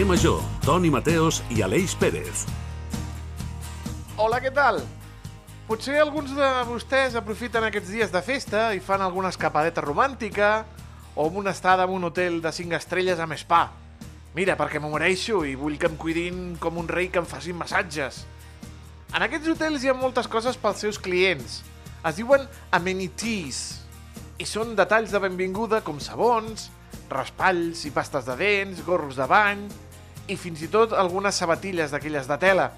[0.00, 2.46] Carrer Major, Toni Mateos i Aleix Pérez.
[4.16, 4.78] Hola, què tal?
[5.68, 10.62] Potser alguns de vostès aprofiten aquests dies de festa i fan alguna escapadeta romàntica
[11.12, 13.66] o una estada en un hotel de 5 estrelles amb spa.
[14.32, 17.60] Mira, perquè m'ho mereixo i vull que em cuidin com un rei que em facin
[17.60, 18.22] massatges.
[19.12, 21.60] En aquests hotels hi ha moltes coses pels seus clients.
[22.08, 23.60] Es diuen amenities
[24.40, 26.70] i són detalls de benvinguda com sabons,
[27.12, 29.68] raspalls i pastes de dents, gorros de bany
[30.30, 32.70] i fins i tot algunes sabatilles d'aquelles de tela.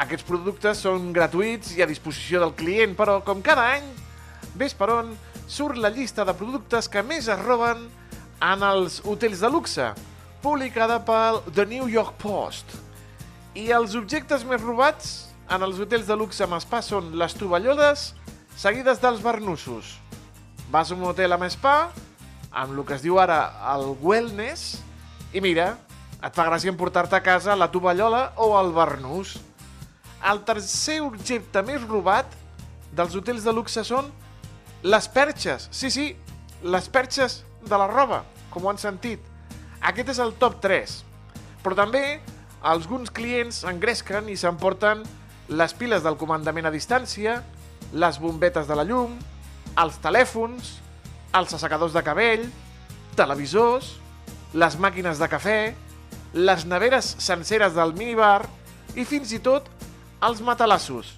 [0.00, 3.84] Aquests productes són gratuïts i a disposició del client, però com cada any,
[4.58, 5.12] ves per on,
[5.46, 7.84] surt la llista de productes que més es roben
[8.42, 9.90] en els hotels de luxe,
[10.42, 12.72] publicada pel The New York Post.
[13.54, 15.12] I els objectes més robats
[15.52, 18.10] en els hotels de luxe amb spa són les tovalloles
[18.56, 19.98] seguides dels barnussos.
[20.72, 21.92] Vas a un hotel amb spa,
[22.50, 24.80] amb el que es diu ara el wellness,
[25.32, 25.76] i mira,
[26.22, 29.34] et fa gràcia emportar-te a casa la tovallola o el barnús.
[30.30, 32.30] El tercer objecte més robat
[32.94, 34.12] dels hotels de luxe són
[34.86, 35.66] les perxes.
[35.74, 36.12] Sí, sí,
[36.62, 39.22] les perxes de la roba, com ho han sentit.
[39.82, 40.94] Aquest és el top 3.
[41.62, 42.20] Però també
[42.62, 45.02] alguns clients engresquen i s'emporten
[45.50, 47.40] les piles del comandament a distància,
[47.92, 49.18] les bombetes de la llum,
[49.82, 50.76] els telèfons,
[51.34, 52.46] els assecadors de cabell,
[53.18, 53.96] televisors,
[54.54, 55.58] les màquines de cafè,
[56.32, 58.46] les neveres senceres del minibar
[58.96, 59.68] i fins i tot
[60.24, 61.12] els matalassos.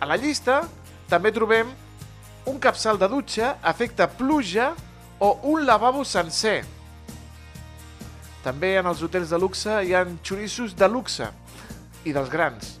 [0.00, 0.62] A la llista
[1.08, 1.70] també trobem
[2.46, 4.72] un capçal de dutxa, efecte pluja
[5.18, 6.64] o un lavabo sencer.
[8.44, 11.30] També en els hotels de luxe hi ha xorissos de luxe
[12.04, 12.76] i dels grans.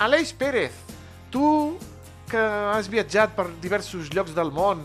[0.00, 0.72] Aleix Pérez,
[1.30, 1.76] tu
[2.30, 2.40] que
[2.72, 4.84] has viatjat per diversos llocs del món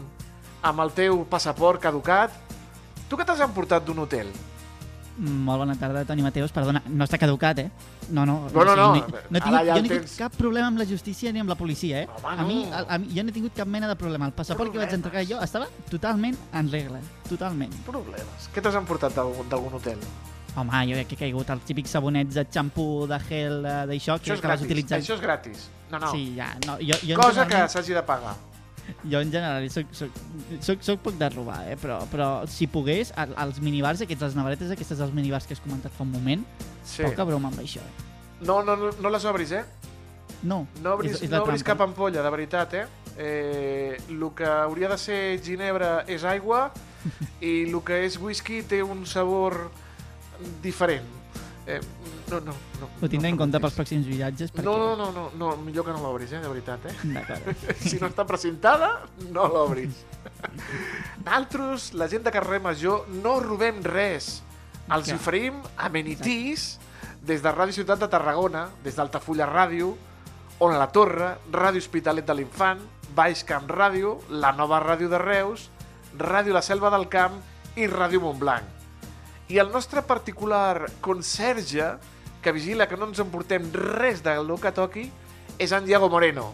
[0.63, 2.33] amb el teu passaport caducat,
[3.07, 4.31] tu què t'has emportat d'un hotel?
[5.17, 6.51] Molt bona tarda, Toni Mateus.
[6.51, 7.67] Perdona, no està caducat, eh?
[8.09, 8.47] No, no.
[8.53, 8.87] No, no, no.
[8.95, 10.15] no, no he tingut, ja jo no he tingut tens.
[10.17, 12.07] cap problema amb la justícia ni amb la policia, eh?
[12.23, 12.73] Home, a, mi, no.
[12.73, 14.25] a, a mi, jo no he tingut cap mena de problema.
[14.25, 15.05] El passaport que vaig Problemes.
[15.13, 17.01] entregar jo estava totalment en regla.
[17.29, 17.73] Totalment.
[17.85, 18.47] Problemes.
[18.55, 20.01] Què t'has emportat d'algun hotel?
[20.55, 24.33] Home, jo crec que he caigut els típics sabonets de xampú, de gel, d'això, que,
[24.33, 24.65] que vas gratis.
[24.65, 24.99] utilitzar.
[25.01, 25.67] Això és gratis.
[25.91, 26.09] No, no.
[26.11, 26.51] Sí, ja.
[26.65, 28.35] No, jo, jo, Cosa que s'hagi de pagar.
[29.09, 30.09] Jo en general soc, soc,
[30.61, 31.77] soc, soc poc de robar, eh?
[31.79, 35.91] però, però si pogués, els minibars aquests, les navaretes aquestes dels minibars que has comentat
[35.95, 36.43] fa un moment,
[36.83, 37.03] Sí.
[37.03, 37.79] poca broma amb això.
[37.79, 38.09] Eh?
[38.43, 39.63] No, no, no, no les obris, eh?
[40.43, 41.83] No, No obris, és, és no obris trampa.
[41.85, 42.85] cap ampolla, de veritat, eh?
[43.17, 43.97] eh?
[44.09, 46.65] El que hauria de ser ginebra és aigua
[47.41, 49.69] i el que és whisky té un sabor
[50.61, 51.07] diferent.
[51.67, 51.79] Eh,
[52.41, 52.87] no, no, no.
[53.01, 54.51] Ho tindré no en compte pels pròxims viatges.
[54.53, 54.65] Perquè...
[54.65, 56.39] No, no, no, no, no, millor que no l'obris, eh?
[56.41, 57.75] De veritat, eh?
[57.89, 59.01] Si no està presentada,
[59.31, 60.03] no l'obris.
[61.25, 64.41] Naltros, la gent de carrer Major, no robem res.
[64.91, 65.15] Els Ja.
[65.15, 66.79] oferim amenities
[67.23, 69.93] des de Ràdio Ciutat de Tarragona, des d'Altafulla Ràdio,
[70.59, 72.79] on la Torre, Ràdio Hospitalet de l'Infant,
[73.15, 75.69] Baix Camp Ràdio, la nova Ràdio de Reus,
[76.17, 77.39] Ràdio La Selva del Camp
[77.75, 78.63] i Ràdio Montblanc.
[79.49, 81.97] I el nostre particular conserge,
[82.43, 85.07] que vigila que no ens emportem res del que toqui,
[85.57, 86.51] és en Diego Moreno,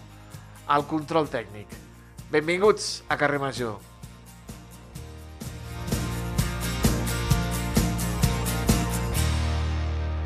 [0.68, 1.68] al control tècnic.
[2.30, 3.80] Benvinguts a Carrer Major.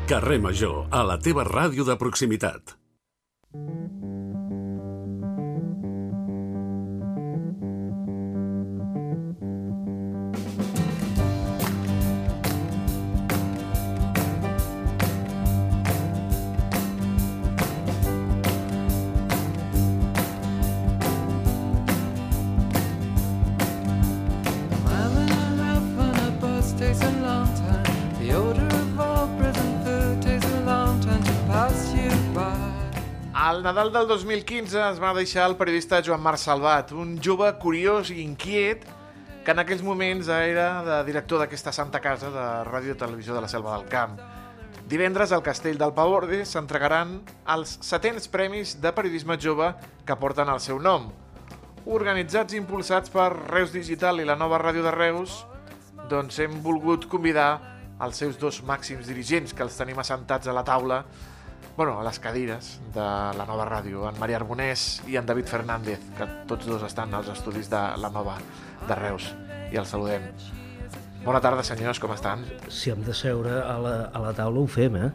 [0.04, 2.76] Carrer Major, a la teva ràdio de proximitat.
[3.54, 4.03] Mile
[33.44, 38.08] Al Nadal del 2015 es va deixar el periodista Joan Marc Salvat, un jove curiós
[38.08, 38.86] i inquiet
[39.44, 43.42] que en aquells moments era de director d'aquesta santa casa de Ràdio i Televisió de
[43.44, 44.14] la Selva del Camp.
[44.88, 47.18] Divendres al Castell del Paborde s'entregaran
[47.52, 49.74] els setents premis de periodisme jove
[50.08, 51.10] que porten el seu nom.
[51.84, 55.42] Organitzats i impulsats per Reus Digital i la nova ràdio de Reus,
[56.08, 57.52] doncs hem volgut convidar
[58.00, 61.04] els seus dos màxims dirigents, que els tenim assentats a la taula,
[61.76, 66.00] bueno, a les cadires de la nova ràdio, en Maria Arbonés i en David Fernández,
[66.18, 68.36] que tots dos estan als estudis de la nova
[68.86, 69.32] de Reus,
[69.72, 70.28] i els saludem.
[71.24, 72.44] Bona tarda, senyors, com estan?
[72.68, 75.10] si hem de seure a la, a la taula ho fem, eh?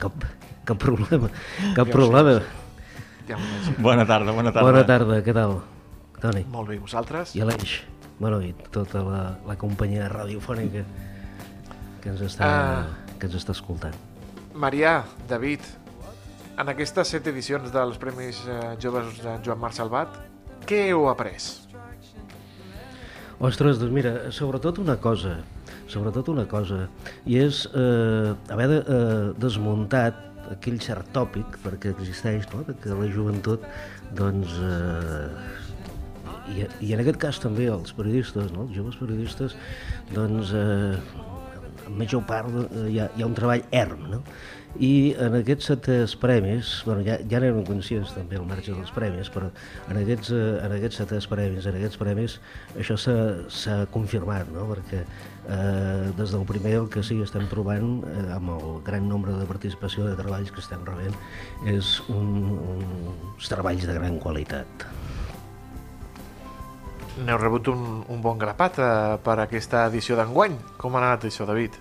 [0.00, 0.24] Cap,
[0.64, 1.28] cap problema,
[1.76, 2.40] cap Ja ho problema.
[3.28, 3.36] Ja.
[3.78, 4.66] Bona tarda, bona tarda.
[4.66, 5.60] Bona tarda, què tal?
[6.20, 7.36] Toni, Molt bé, vosaltres?
[7.36, 7.82] i Aleix,
[8.18, 10.82] bueno, i tota la, la companyia radiofònica.
[12.00, 12.86] que ens està, Ah.
[13.20, 13.94] que ens està escoltant.
[14.54, 15.62] Marià, David,
[16.58, 20.16] en aquestes set edicions dels Premis eh, Joves de Joan Marc Salvat,
[20.66, 21.38] què heu après?
[23.40, 25.38] Ostres, doncs mira, sobretot una cosa,
[25.88, 26.82] sobretot una cosa,
[27.24, 30.18] i és eh, haver de, eh, desmuntat
[30.56, 33.64] aquell cert tòpic, perquè existeix, no?, que la joventut,
[34.18, 35.30] doncs, eh,
[36.50, 39.54] i, i en aquest cas també els periodistes, no?, els joves periodistes,
[40.10, 41.28] doncs, eh,
[41.90, 44.22] en major part eh, hi, ha, hi ha un treball erm, no?
[44.78, 49.26] I en aquests setès premis, bueno, ja, ja n'érem conscients també al marge dels premis,
[49.34, 49.48] però
[49.90, 52.36] en aquests, eh, en aquests setès premis, en aquests premis,
[52.78, 54.68] això s'ha confirmat, no?
[54.70, 59.10] perquè eh, des del primer el que sí que estem trobant, eh, amb el gran
[59.10, 61.18] nombre de participació de treballs que estem rebent,
[61.74, 62.54] és un,
[63.10, 64.90] uns treballs de gran qualitat.
[67.18, 68.90] N'heu rebut un, un bon grapat eh,
[69.24, 70.56] per aquesta edició d'enguany.
[70.80, 71.80] Com ha anat això, David?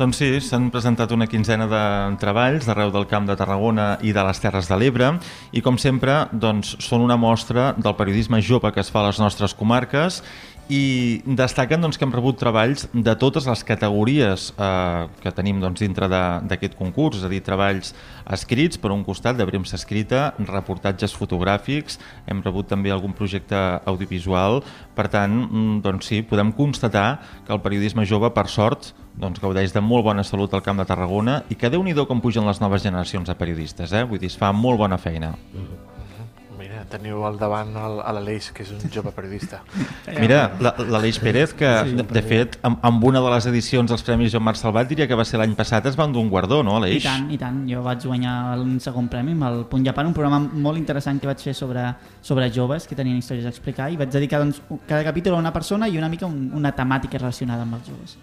[0.00, 1.80] Doncs sí, s'han presentat una quinzena de
[2.22, 5.10] treballs d'arreu del Camp de Tarragona i de les Terres de l'Ebre
[5.52, 9.20] i com sempre doncs, són una mostra del periodisme jove que es fa a les
[9.20, 10.22] nostres comarques
[10.70, 10.82] i
[11.26, 16.06] destaquen doncs, que hem rebut treballs de totes les categories eh, que tenim doncs, dintre
[16.08, 17.90] d'aquest concurs, és a dir, treballs
[18.30, 21.98] escrits per un costat de premsa escrita, reportatges fotogràfics,
[22.30, 23.58] hem rebut també algun projecte
[23.90, 24.62] audiovisual,
[24.94, 29.74] per tant, mm, doncs sí, podem constatar que el periodisme jove, per sort, doncs gaudeix
[29.74, 32.60] de molt bona salut al Camp de Tarragona i que déu nhi com pugen les
[32.62, 34.04] noves generacions de periodistes, eh?
[34.04, 35.34] vull dir, es fa molt bona feina.
[35.52, 35.79] Mira,
[36.90, 39.62] teniu al davant l'Aleix, que és un jove periodista.
[40.20, 44.02] Mira, la- l'Aleix Pérez, que de, de fet, amb, amb una de les edicions dels
[44.06, 46.62] Premis Joan Marc Salvat, diria que va ser l'any passat, es va endur un guardó,
[46.66, 47.04] no, I Aleix?
[47.06, 47.62] tant, i tant.
[47.70, 51.30] Jo vaig guanyar un segon premi amb el Punt Japan, un programa molt interessant que
[51.30, 51.86] vaig fer sobre,
[52.20, 55.52] sobre joves que tenien històries a explicar i vaig dedicar doncs, cada capítol a una
[55.54, 58.16] persona i una mica un, una temàtica relacionada amb els joves.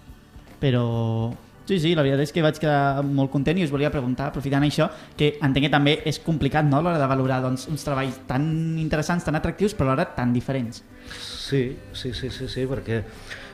[0.59, 1.31] Però
[1.67, 4.65] sí, sí, la veritat és que vaig quedar molt content i us volia preguntar, aprofitant
[4.65, 8.21] això, que entenc que també és complicat no, a l'hora de valorar doncs, uns treballs
[8.29, 8.47] tan
[8.79, 10.83] interessants, tan atractius, però alhora tan diferents.
[11.11, 13.03] Sí, sí, sí, sí, sí, perquè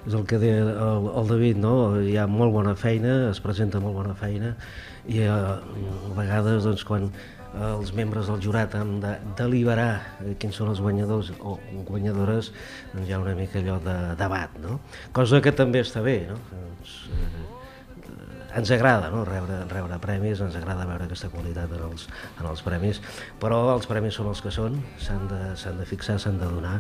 [0.03, 1.75] és el que deia el, el David, no?
[2.01, 4.55] hi ha molt bona feina, es presenta molt bona feina
[5.09, 7.09] i eh, a vegades doncs, quan
[7.53, 9.91] els membres del jurat han de deliberar
[10.23, 12.49] eh, quins són els guanyadors o guanyadores,
[12.93, 14.79] doncs hi ha una mica allò de debat, no?
[15.13, 16.39] cosa que també està bé, no?
[16.49, 17.42] Doncs, eh,
[18.55, 19.23] ens agrada no?
[19.25, 22.07] rebre, rebre premis, ens agrada veure aquesta qualitat en els,
[22.39, 23.01] en els premis,
[23.41, 25.41] però els premis són els que són, s'han de,
[25.79, 26.75] de fixar, s'han de donar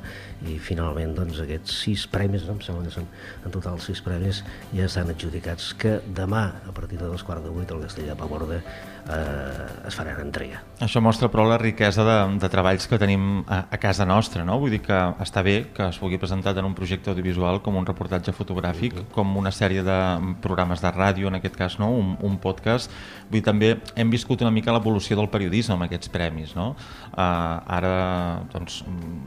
[0.49, 2.57] i finalment doncs, aquests sis premis, no?
[2.57, 3.09] em sembla que són
[3.43, 4.43] en total sis premis,
[4.73, 8.19] ja estan adjudicats que demà, a partir de dos quarts de vuit, al Castell de
[8.19, 8.61] Paborde
[9.09, 10.61] eh, es faran entrega.
[10.83, 14.57] Això mostra però la riquesa de, de treballs que tenim a, a casa nostra, no?
[14.61, 17.87] Vull dir que està bé que es pugui presentar en un projecte audiovisual com un
[17.87, 19.97] reportatge fotogràfic, com una sèrie de
[20.43, 21.91] programes de ràdio, en aquest cas, no?
[21.93, 22.91] un, un podcast.
[23.29, 26.73] Vull dir, també hem viscut una mica l'evolució del periodisme amb aquests premis, no?
[27.13, 28.79] Uh, ara doncs,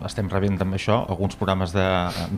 [0.08, 1.84] estem rebent també això, alguns programes de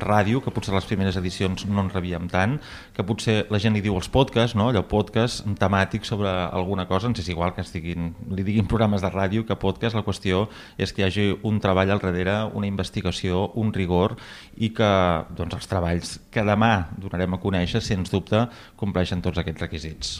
[0.03, 2.59] ràdio, que potser les primeres edicions no en rebíem tant,
[2.93, 4.69] que potser la gent li diu els podcasts, no?
[4.69, 9.09] allò podcast temàtic sobre alguna cosa, ens és igual que estiguin, li diguin programes de
[9.15, 13.47] ràdio que podcast, la qüestió és que hi hagi un treball al darrere, una investigació,
[13.57, 14.19] un rigor
[14.61, 14.95] i que
[15.33, 20.19] doncs, els treballs que demà donarem a conèixer, sens dubte, compleixen tots aquests requisits.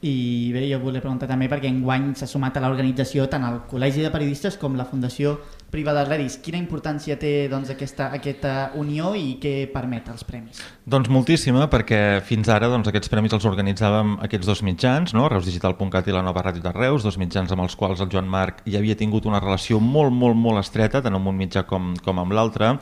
[0.00, 4.04] I bé, jo volia preguntar també perquè enguany s'ha sumat a l'organització tant el Col·legi
[4.04, 5.32] de Periodistes com la Fundació
[5.72, 6.36] Privada Redis.
[6.38, 10.62] Quina importància té doncs, aquesta, aquesta unió i què permet els premis?
[10.86, 15.26] Doncs moltíssima, perquè fins ara doncs, aquests premis els organitzàvem aquests dos mitjans, no?
[15.34, 18.62] reusdigital.cat i la nova ràdio de Reus, dos mitjans amb els quals el Joan Marc
[18.70, 22.22] ja havia tingut una relació molt, molt, molt estreta, tant amb un mitjà com, com
[22.22, 22.76] amb l'altre,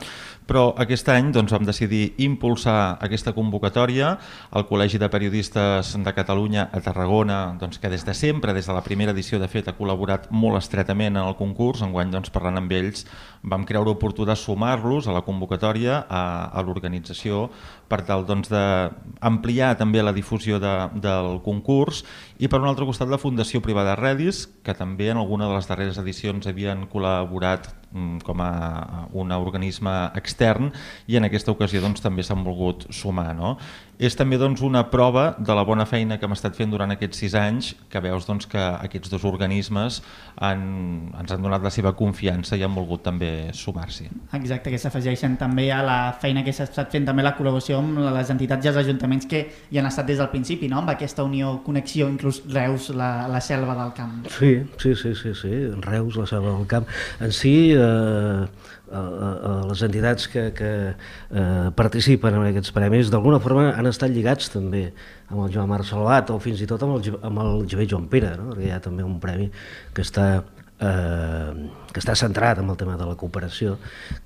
[0.47, 4.13] però aquest any doncs, vam decidir impulsar aquesta convocatòria
[4.51, 8.73] al Col·legi de Periodistes de Catalunya a Tarragona, doncs, que des de sempre, des de
[8.73, 12.61] la primera edició, de fet, ha col·laborat molt estretament en el concurs, enguany doncs, parlant
[12.63, 13.05] amb ells
[13.47, 17.47] vam creure oportú de sumar-los a la convocatòria, a, a l'organització,
[17.87, 22.03] per tal doncs, d'ampliar també la difusió de, del concurs
[22.37, 25.69] i per un altre costat la Fundació Privada Redis, que també en alguna de les
[25.69, 28.51] darreres edicions havien col·laborat mm, com a
[29.15, 30.73] un organisme extern
[31.07, 33.31] i en aquesta ocasió doncs, també s'han volgut sumar.
[33.37, 33.55] No?
[33.97, 37.23] És també doncs, una prova de la bona feina que hem estat fent durant aquests
[37.23, 40.01] sis anys, que veus doncs, que aquests dos organismes
[40.37, 40.61] han,
[41.17, 44.09] ens han donat la seva confiança i han volgut també sumar-s'hi.
[44.37, 48.03] Exacte, que s'afegeixen també a la feina que s'ha estat fent també la col·laboració amb
[48.19, 50.83] les entitats i els ajuntaments que hi han estat des del principi, no?
[50.83, 54.29] amb aquesta unió, connexió, inclús Reus, la, la selva del camp.
[54.37, 55.55] Sí, sí, sí, sí, sí.
[55.81, 56.87] Reus, la Selva del Camp.
[57.19, 58.45] En si, eh,
[58.87, 64.85] les entitats que, que eh, participen en aquests premis d'alguna forma han estat lligats també
[65.27, 68.07] amb el Joan Marc Salvat o fins i tot amb el, amb el Javé Joan
[68.11, 68.51] Pere, no?
[68.53, 69.49] perquè hi ha també un premi
[69.93, 70.27] que està
[70.79, 73.77] eh, que està centrat en el tema de la cooperació,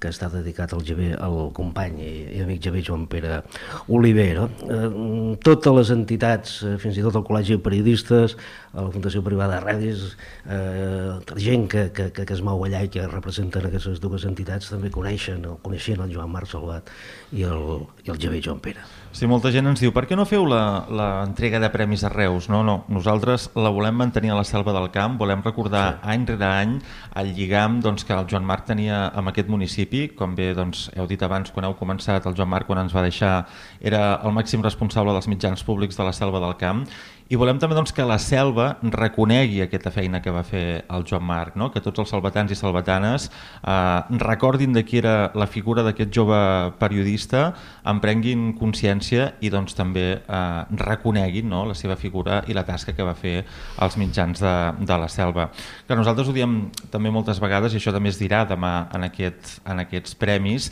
[0.02, 3.42] que està dedicat al, Javé, al company i, i amic Javé Joan Pere
[3.88, 4.30] Oliver.
[4.40, 4.48] No?
[4.68, 8.36] Eh, totes les entitats, eh, fins i tot el Col·legi de Periodistes,
[8.76, 10.16] la Fundació Privada Redis,
[10.48, 14.74] eh, gent que, que, que, que es mou allà i que representen aquestes dues entitats
[14.74, 16.92] també coneixen o coneixien el Joan Marc Salvat
[17.32, 18.84] i el, i el Javé Joan Pere.
[19.12, 22.48] Sí, molta gent ens diu, per què no feu la- l'entrega de premis a Reus?
[22.50, 26.10] No, no, nosaltres la volem mantenir a la selva del camp, volem recordar sí.
[26.14, 26.78] any rere any
[27.20, 31.08] el lligam doncs, que el Joan Marc tenia amb aquest municipi, com bé doncs, heu
[31.12, 33.46] dit abans quan heu començat, el Joan Marc quan ens va deixar
[33.82, 36.86] era el màxim responsable dels mitjans públics de la selva del camp,
[37.32, 41.24] i volem també doncs, que la selva reconegui aquesta feina que va fer el Joan
[41.24, 41.70] Marc, no?
[41.72, 46.40] que tots els salvatans i salvatanes eh, recordin de qui era la figura d'aquest jove
[46.82, 47.46] periodista,
[47.88, 50.42] en prenguin consciència i doncs, també eh,
[50.82, 51.64] reconeguin no?
[51.70, 53.46] la seva figura i la tasca que va fer
[53.80, 55.48] als mitjans de, de la selva.
[55.88, 59.62] Que nosaltres ho diem també moltes vegades, i això també es dirà demà en, aquest,
[59.64, 60.68] en aquests premis,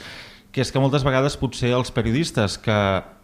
[0.52, 2.80] que és que moltes vegades potser els periodistes que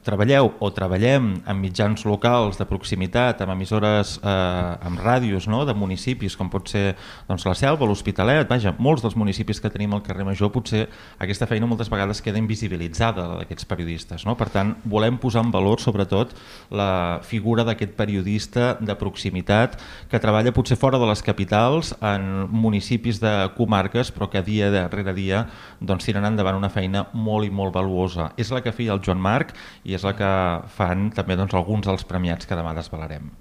[0.05, 5.63] treballeu o treballem en mitjans locals de proximitat, amb emissores, eh, amb ràdios no?
[5.65, 6.93] de municipis, com pot ser
[7.27, 10.85] doncs, la Selva, l'Hospitalet, vaja, molts dels municipis que tenim al carrer Major, potser
[11.21, 14.27] aquesta feina moltes vegades queda invisibilitzada d'aquests periodistes.
[14.29, 14.37] No?
[14.37, 16.35] Per tant, volem posar en valor sobretot
[16.69, 19.79] la figura d'aquest periodista de proximitat
[20.11, 25.15] que treballa potser fora de les capitals, en municipis de comarques, però que dia darrere
[25.17, 25.45] dia
[25.81, 28.29] doncs, tiren endavant una feina molt i molt valuosa.
[28.37, 30.29] És la que feia el Joan Marc i és la que
[30.75, 33.31] fan també doncs, alguns dels premiats que demà desvelarem.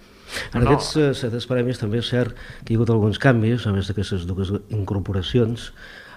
[0.55, 0.71] En No.
[0.71, 2.35] aquests eh, set premis també és cert
[2.65, 5.73] que hi ha hagut alguns canvis, a més d'aquestes dues incorporacions.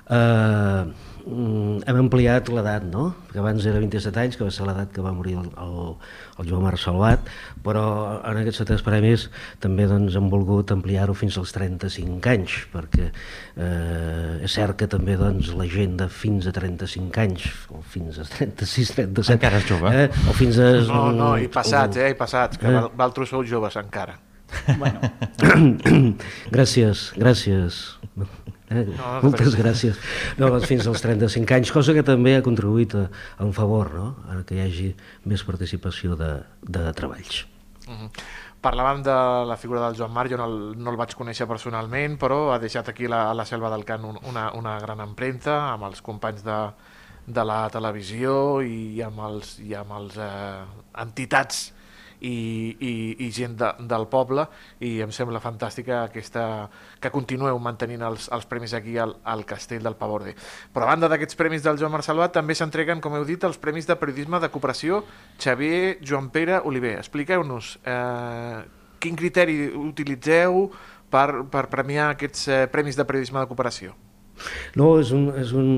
[0.09, 0.85] Eh,
[1.27, 3.09] mm, hem ampliat l'edat, no?
[3.27, 5.95] Perquè abans era 27 anys, que va ser l'edat que va morir el, el,
[6.39, 7.27] el Joan Marc Salvat,
[7.65, 7.83] però
[8.23, 9.27] en aquests set premis
[9.63, 15.17] també doncs, hem volgut ampliar-ho fins als 35 anys, perquè eh, és cert que també
[15.19, 19.35] doncs, la gent de fins a 35 anys, o fins a 36, 37...
[19.37, 19.91] Encara és jove.
[19.93, 20.71] Eh, o fins a...
[20.87, 22.73] No, no, i passats, eh, i passats, que Eh.
[22.79, 24.17] val- valtros sou joves encara.
[24.79, 25.01] Bueno,
[26.55, 27.81] gràcies, gràcies.
[28.69, 29.95] Eh, No, moltes gràcies.
[30.37, 33.05] No, doncs fins als 35 anys, cosa que també ha contribuït a,
[33.39, 34.07] a un favor, no?
[34.27, 34.89] a que hi hagi
[35.25, 36.33] més participació de,
[36.67, 37.45] de treballs.
[37.87, 38.09] Mhm.
[38.61, 39.13] Parlàvem de
[39.47, 42.57] la figura del Joan Marc, jo no el, no el vaig conèixer personalment, però ha
[42.59, 46.43] deixat aquí la, a la Selva del un- una, una gran empremta amb els companys
[46.43, 46.57] de,
[47.27, 50.65] de la televisió i amb els, i amb els eh,
[51.05, 51.71] entitats
[52.21, 52.93] i, i,
[53.25, 54.47] i gent de, del poble
[54.83, 56.45] i em sembla fantàstica aquesta,
[57.01, 60.33] que continueu mantenint els, els premis aquí al, al Castell del Pavorde.
[60.73, 63.61] Però a banda d'aquests premis del Joan Marc Salvat també s'entreguen, com heu dit, els
[63.61, 65.03] premis de periodisme de cooperació
[65.37, 66.97] Xavier Joan Pere Oliver.
[67.01, 68.65] Expliqueu-nos eh,
[68.99, 70.67] quin criteri utilitzeu
[71.11, 73.95] per, per premiar aquests eh, premis de periodisme de cooperació.
[74.77, 75.69] No, és un, és un,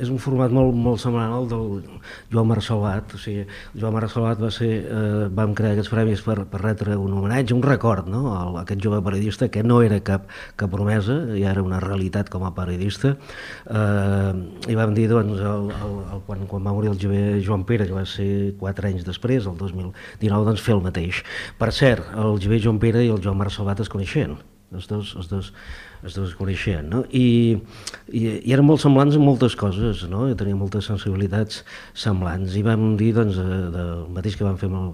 [0.00, 1.82] és un format molt, molt semblant al del
[2.32, 3.14] Joan Marc Salvat.
[3.16, 3.44] O sigui,
[3.76, 7.54] Joan Marc Salvat va ser, eh, vam crear aquests premis per, per retre un homenatge,
[7.56, 8.22] un record no?
[8.32, 12.46] a aquest jove periodista que no era cap, cap promesa, ja era una realitat com
[12.48, 13.16] a periodista.
[13.66, 14.32] Eh,
[14.72, 17.88] I vam dir, doncs, el, el, el, quan, quan va morir el jove Joan Pere,
[17.88, 18.28] que va ser
[18.60, 21.22] quatre anys després, el 2019, doncs fer el mateix.
[21.60, 25.14] Per cert, el jove Joan Pere i el Joan Marc Salvat es dos, els dos,
[25.16, 25.52] els dos
[26.04, 27.04] es coneixien, no?
[27.10, 27.56] I,
[28.12, 30.26] i, i eren molt semblants en moltes coses, no?
[30.30, 31.62] I tenien moltes sensibilitats
[31.96, 32.56] semblants.
[32.56, 34.90] I vam dir, doncs, eh, del mateix que vam fer amb el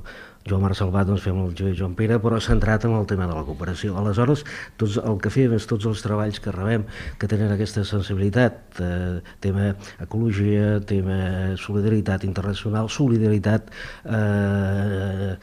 [0.48, 3.36] Joan Marc Salvat, doncs fem el Joan Joan Pere, però centrat en el tema de
[3.36, 3.94] la cooperació.
[3.98, 4.44] Aleshores,
[4.80, 6.86] tots, el que fèiem és tots els treballs que rebem
[7.20, 9.72] que tenen aquesta sensibilitat, eh, tema
[10.02, 11.18] ecologia, tema
[11.60, 13.70] solidaritat internacional, solidaritat
[14.04, 15.36] eh,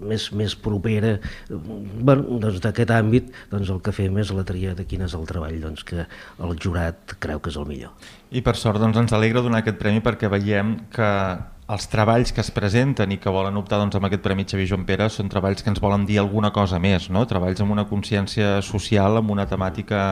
[0.00, 1.16] més, més propera,
[1.50, 5.26] bueno, doncs d'aquest àmbit doncs el que fem és la tria de quin és el
[5.28, 7.92] treball doncs, que el jurat creu que és el millor.
[8.32, 11.10] I per sort doncs, ens alegra donar aquest premi perquè veiem que
[11.66, 14.84] els treballs que es presenten i que volen optar doncs, amb aquest Premi Xavier Joan
[14.86, 17.24] Pere són treballs que ens volen dir alguna cosa més, no?
[17.26, 20.04] treballs amb una consciència social, amb una temàtica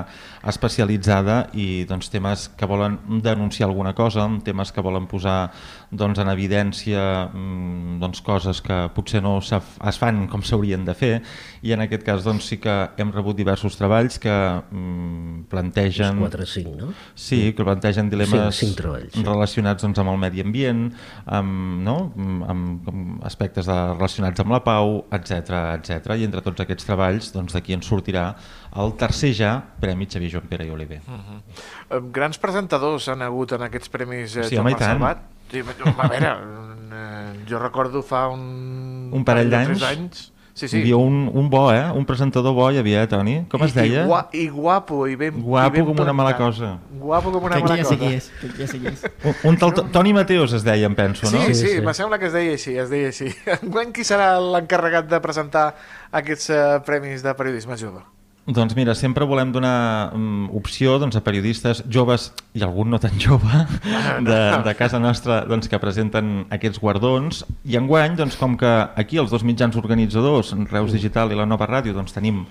[0.51, 5.53] especialitzada i doncs, temes que volen denunciar alguna cosa, temes que volen posar
[5.99, 7.01] doncs, en evidència
[7.33, 11.13] mm, doncs, coses que potser no es fan com s'haurien de fer
[11.65, 16.21] i en aquest cas doncs, sí que hem rebut diversos treballs que mm, plantegen...
[16.25, 16.93] 4 o 5, no?
[17.15, 19.25] Sí, que plantegen dilemes Cinc- cinc treballs, sí.
[19.27, 20.85] relacionats doncs, amb el medi ambient,
[21.27, 21.97] amb, no?
[22.19, 26.15] amb, amb aspectes de, relacionats amb la pau, etc etc.
[26.19, 28.31] I entre tots aquests treballs doncs, d'aquí en sortirà
[28.81, 31.01] el tercer ja Premi Xavier Joan Pere i Oliver.
[31.05, 34.99] Eh, Grans presentadors han hagut en aquests premis eh, Sí, Joan home, i Marc tant.
[34.99, 35.31] Salvat.
[35.55, 36.35] Sí, a veure,
[36.93, 39.11] eh, jo recordo fa un...
[39.15, 39.83] Un parell d'anys?
[39.95, 40.31] anys.
[40.55, 40.81] Sí, Hi sí.
[40.85, 41.83] havia un, un bo, eh?
[41.99, 43.33] un presentador bo hi havia, eh, Toni?
[43.51, 44.05] Com es deia?
[44.05, 46.77] i, gua, I guapo, i ben Guapo i ben com una mala cosa.
[46.95, 48.31] Guapo com una Que mala ja sé cosa.
[48.39, 49.03] que ja sé qui és.
[49.25, 51.43] Un, un tal Toni Mateos es deia, em penso, Sí, no?
[51.49, 51.83] sí, Sí, sí, sí.
[51.83, 53.33] me sembla que es deia així, es deia així.
[53.65, 55.73] Enguany qui serà l'encarregat de presentar
[56.13, 58.05] aquests eh, premis de periodisme jove?
[58.45, 63.17] Doncs mira, sempre volem donar um, opció doncs, a periodistes joves i algun no tan
[63.17, 63.49] jove
[64.29, 67.41] de, de casa nostra doncs, que presenten aquests guardons.
[67.65, 71.71] I enguany, doncs, com que aquí els dos mitjans organitzadors, Reus Digital i la Nova
[71.71, 72.45] Ràdio, doncs, tenim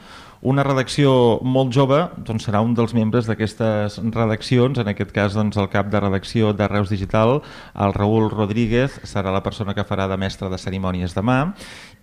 [0.43, 5.55] una redacció molt jove, doncs serà un dels membres d'aquestes redaccions, en aquest cas doncs,
[5.57, 7.39] el cap de redacció de Reus Digital,
[7.79, 11.53] el Raül Rodríguez, serà la persona que farà de mestre de cerimònies demà,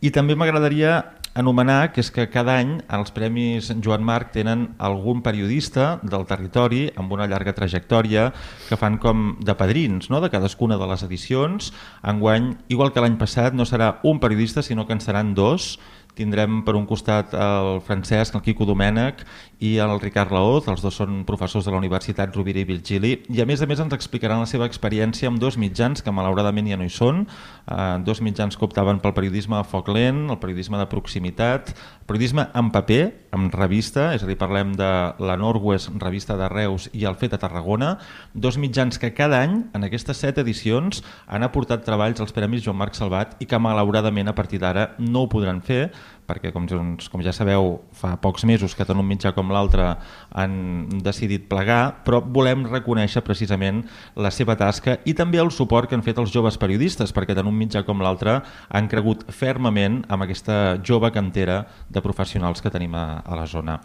[0.00, 1.02] i també m'agradaria
[1.35, 6.88] anomenar que és que cada any els Premis Joan Marc tenen algun periodista del territori
[6.99, 8.30] amb una llarga trajectòria
[8.66, 10.20] que fan com de padrins no?
[10.20, 11.70] de cadascuna de les edicions.
[12.02, 15.76] Enguany, igual que l'any passat, no serà un periodista sinó que en seran dos
[16.19, 19.25] tindrem per un costat el Francesc, el Quico Domènech
[19.61, 23.43] i el Ricard Laoz, els dos són professors de la Universitat Rovira i Virgili, i
[23.43, 26.79] a més a més ens explicaran la seva experiència amb dos mitjans que malauradament ja
[26.81, 27.26] no hi són,
[27.69, 31.75] eh, dos mitjans que optaven pel periodisme a foc lent, el periodisme de proximitat,
[32.09, 33.02] periodisme en paper,
[33.37, 34.88] en revista, és a dir, parlem de
[35.21, 37.99] la Norwest, revista de Reus, i el Fet a Tarragona,
[38.33, 42.81] dos mitjans que cada any, en aquestes set edicions, han aportat treballs als Premis Joan
[42.81, 45.90] Marc Salvat i que malauradament a partir d'ara no ho podran fer
[46.31, 49.91] perquè com, doncs, com ja sabeu fa pocs mesos que tant un mitjà com l'altre
[50.31, 50.55] han
[51.03, 53.83] decidit plegar però volem reconèixer precisament
[54.15, 57.51] la seva tasca i també el suport que han fet els joves periodistes perquè tant
[57.51, 62.95] un mitjà com l'altre han cregut fermament amb aquesta jove cantera de professionals que tenim
[62.95, 63.81] a, a la zona.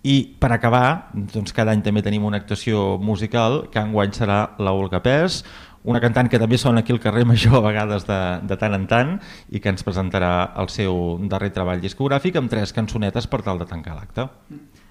[0.00, 4.72] I per acabar, doncs cada any també tenim una actuació musical que enguany serà la
[4.72, 5.42] Olga Pes,
[5.84, 8.86] una cantant que també sona aquí al carrer Major a vegades de, de tant en
[8.86, 9.14] tant
[9.50, 13.64] i que ens presentarà el seu darrer treball discogràfic amb tres cançonetes per tal de
[13.70, 14.26] tancar l'acte.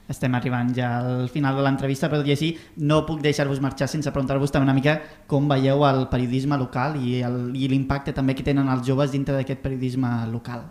[0.09, 2.47] Estem arribant ja al final de l'entrevista, però i així
[2.81, 4.95] no puc deixar-vos marxar sense preguntar-vos també una mica
[5.29, 9.35] com veieu el periodisme local i el- i l'impacte també que tenen els joves dintre
[9.37, 10.63] d'aquest periodisme local.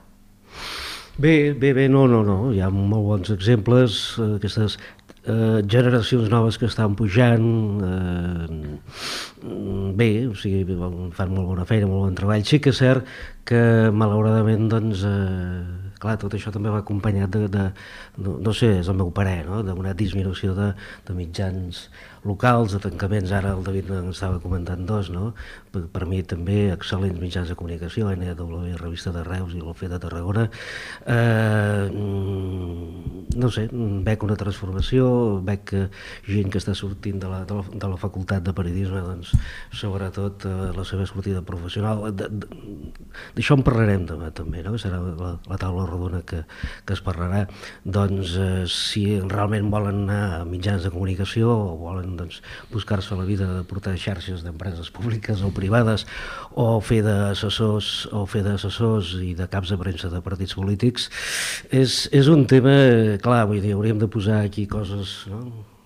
[1.18, 4.76] Bé, bé, bé, no, no, no, hi ha molt bons exemples, eh, aquestes
[5.24, 7.48] eh, generacions noves que estan pujant,
[7.88, 8.78] eh,
[9.98, 10.64] bé, o sigui,
[11.16, 12.44] fan molt bona feina, molt bon treball.
[12.44, 13.06] Sí que és cert
[13.48, 17.64] que malauradament, doncs, eh, clar, tot això també va acompanyat de, de
[18.22, 19.62] no, no sé, és el meu parer, no?
[19.66, 20.72] d'una disminució de,
[21.08, 21.88] de mitjans
[22.24, 25.32] locals, de tancaments, ara el David en estava comentant dos, no?
[25.72, 30.00] per, per mi també excel·lents mitjans de comunicació, NW, Revista de Reus i l'Ofet de
[30.02, 30.46] Tarragona.
[31.06, 33.68] Eh, mm, no sé,
[34.06, 35.08] veig una transformació,
[35.44, 35.84] veig que
[36.28, 39.34] gent que està sortint de la, de la, de la facultat de periodisme, doncs,
[39.76, 44.76] sobretot eh, la seva sortida professional, d'això en parlarem demà també, no?
[44.80, 46.42] serà la, la taula rodona que,
[46.86, 47.44] que es parlarà,
[47.84, 52.40] doncs eh, si realment volen anar a mitjans de comunicació o volen doncs,
[52.72, 56.06] buscar-se la vida de portar xarxes d'empreses públiques o privades
[56.54, 61.08] o fer d'assessors o fer d'assessors i de caps de premsa de partits polítics
[61.70, 62.76] és, és un tema,
[63.22, 65.44] clar, vull dir, hauríem de posar aquí coses no?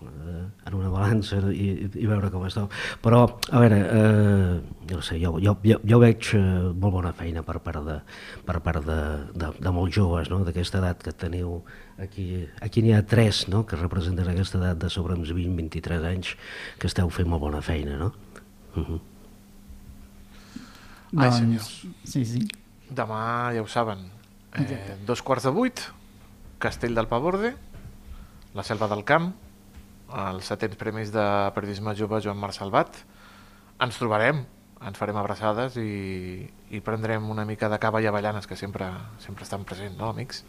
[0.09, 2.65] Eh, en una balança i, i veure com està.
[3.05, 4.57] Però, a veure, eh,
[4.91, 7.99] jo no sé, jo, jo, jo, jo veig eh, molt bona feina per part de,
[8.47, 8.99] per part de,
[9.35, 10.43] de, de molts joves, no?
[10.47, 11.61] d'aquesta edat que teniu
[12.03, 12.47] aquí.
[12.65, 13.65] Aquí n'hi ha tres no?
[13.67, 16.35] que representen aquesta edat de sobre uns 20-23 anys
[16.79, 18.12] que esteu fent molt bona feina, no?
[18.75, 19.01] Uh -huh.
[21.17, 22.47] Ai, doncs, sí, sí.
[22.88, 23.99] Demà, ja ho saben,
[24.57, 25.81] eh, dos quarts de vuit,
[26.59, 27.55] Castell del Paborde,
[28.55, 29.35] la Selva del Camp,
[30.12, 31.25] els setents premis de
[31.57, 32.98] periodisme jove Joan Marc Salvat.
[33.83, 34.44] Ens trobarem,
[34.85, 38.90] ens farem abraçades i, i prendrem una mica de cava i avellanes que sempre,
[39.25, 40.44] sempre estan presents, no, amics?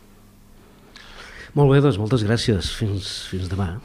[1.53, 2.71] Molt bé, doncs moltes gràcies.
[2.75, 3.75] Fins, fins demà.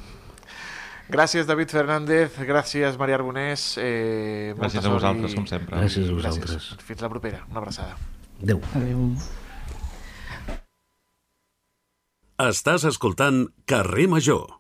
[1.09, 2.35] Gràcies, David Fernández.
[2.45, 3.75] Gràcies, Maria Arbonés.
[3.81, 5.77] Eh, Gràcies a vosaltres, i- com sempre.
[5.81, 6.51] Gràcies a vosaltres.
[6.57, 6.83] Gràcies.
[6.85, 7.45] Fins la propera.
[7.51, 7.97] Una abraçada.
[8.43, 8.61] Adéu.
[8.75, 9.07] Adéu.
[12.39, 14.58] Estàs escoltant Carrer Major.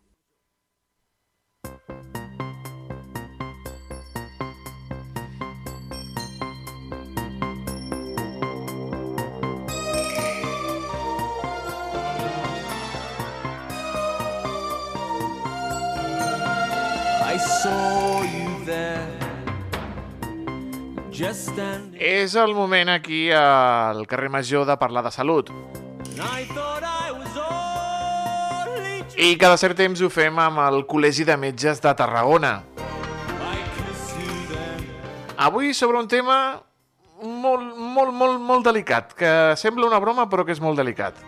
[22.29, 25.48] És el moment aquí al carrer Major de parlar de salut.
[29.18, 32.52] I cada cert temps ho fem amb el Col·legi de Metges de Tarragona.
[35.42, 36.37] Avui sobre un tema
[37.18, 41.18] molt, molt, molt, molt delicat, que sembla una broma però que és molt delicat.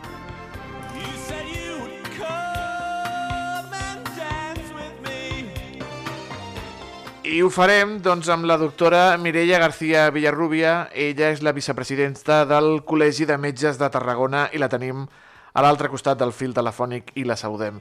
[7.26, 10.76] I ho farem doncs, amb la doctora Mireia García Villarrubia.
[10.94, 15.08] Ella és la vicepresidenta del Col·legi de Metges de Tarragona i la tenim
[15.52, 17.80] a l'altre costat del fil telefònic i la saludem.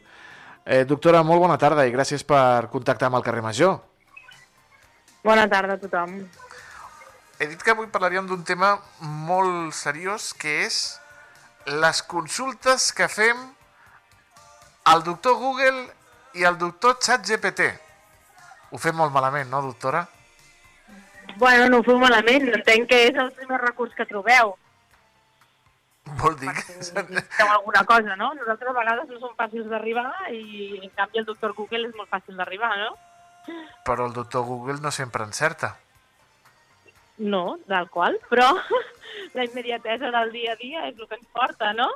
[0.65, 3.79] Eh, doctora, molt bona tarda i gràcies per contactar amb el carrer Major.
[5.23, 6.19] Bona tarda a tothom.
[7.39, 10.99] He dit que avui parlaríem d'un tema molt seriós, que és
[11.65, 13.39] les consultes que fem
[14.91, 15.85] al doctor Google
[16.35, 17.69] i al doctor ChatGPT.
[18.71, 20.05] Ho fem molt malament, no, doctora?
[21.37, 24.55] Bueno, no ho feu malament, entenc que és el primer recurs que trobeu.
[26.17, 26.63] Vol dir que...
[27.37, 28.33] Feu alguna cosa, no?
[28.37, 32.09] Nosaltres a vegades no som fàcils d'arribar i en canvi el doctor Google és molt
[32.09, 32.95] fàcil d'arribar, no?
[33.85, 35.75] Però el doctor Google no sempre encerta.
[37.19, 38.47] No, del qual, però
[39.35, 41.89] la immediatesa del dia a dia és el que ens porta, no?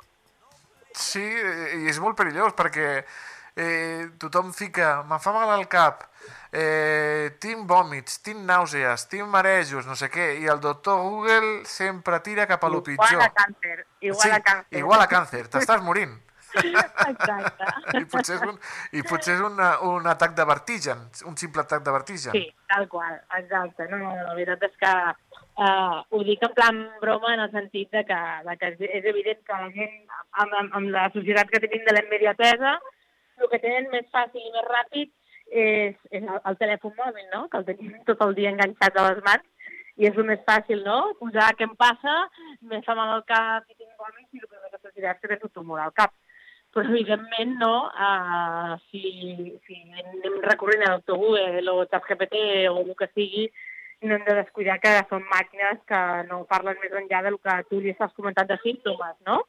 [0.94, 6.06] Sí, i és molt perillós perquè eh, tothom fica, me fa mal al cap,
[6.54, 12.22] eh, tinc vòmits, tinc nàusees, tinc marejos, no sé què, i el doctor Google sempre
[12.26, 13.10] tira cap a lo pitjor.
[13.10, 14.78] Igual a càncer, igual a càncer.
[14.84, 16.14] igual a càncer, t'estàs morint.
[16.54, 17.66] Exacte.
[17.98, 18.60] I potser és un,
[18.94, 22.38] i potser és una, un atac de vertigen, un simple atac de vertigen.
[22.38, 23.88] Sí, tal qual, exacte.
[23.90, 27.90] No, no, la veritat és que uh, ho dic en plan broma en el sentit
[27.98, 29.98] de que, de que és, evident que la gent,
[30.44, 32.78] amb, amb, amb la societat que tenim de la immediatesa,
[33.42, 35.10] el que tenen més fàcil i més ràpid
[35.54, 37.46] és, és el, el telèfon mòbil, no?
[37.50, 39.48] que el tenim tot el dia enganxat a les mans,
[40.02, 41.14] i és el més fàcil, no?
[41.20, 42.14] Posar què em passa,
[42.66, 45.22] me fa mal al cap i tinc vòmits, i el primer que se'ls dirà és
[45.22, 46.16] que un tumor al cap
[46.74, 49.04] però evidentment no, uh, si,
[49.68, 52.40] si anem recorrent a doctor Google o ChatGPT
[52.72, 53.44] o el que sigui,
[54.04, 56.00] no hem de descuidar que són màquines que
[56.32, 59.44] no parlen més enllà del que tu li estàs comentant de símptomes, no?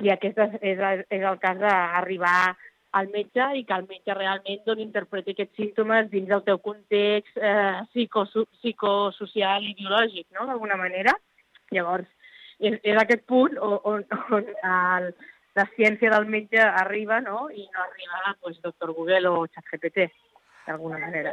[0.00, 0.80] I aquest és, és,
[1.12, 2.56] és el cas d'arribar
[2.98, 7.38] al metge i que el metge realment doncs, interpreti aquests símptomes dins del teu context
[7.38, 11.14] eh, psicoso psicosocial i biològic, no?, d'alguna manera.
[11.74, 12.08] Llavors,
[12.58, 14.06] és, és aquest punt on, on,
[14.38, 15.10] on el,
[15.56, 20.08] la ciència del metge arriba, no?, i no arriba pues, doctor Google o ChatGPT,
[20.66, 21.32] d'alguna manera.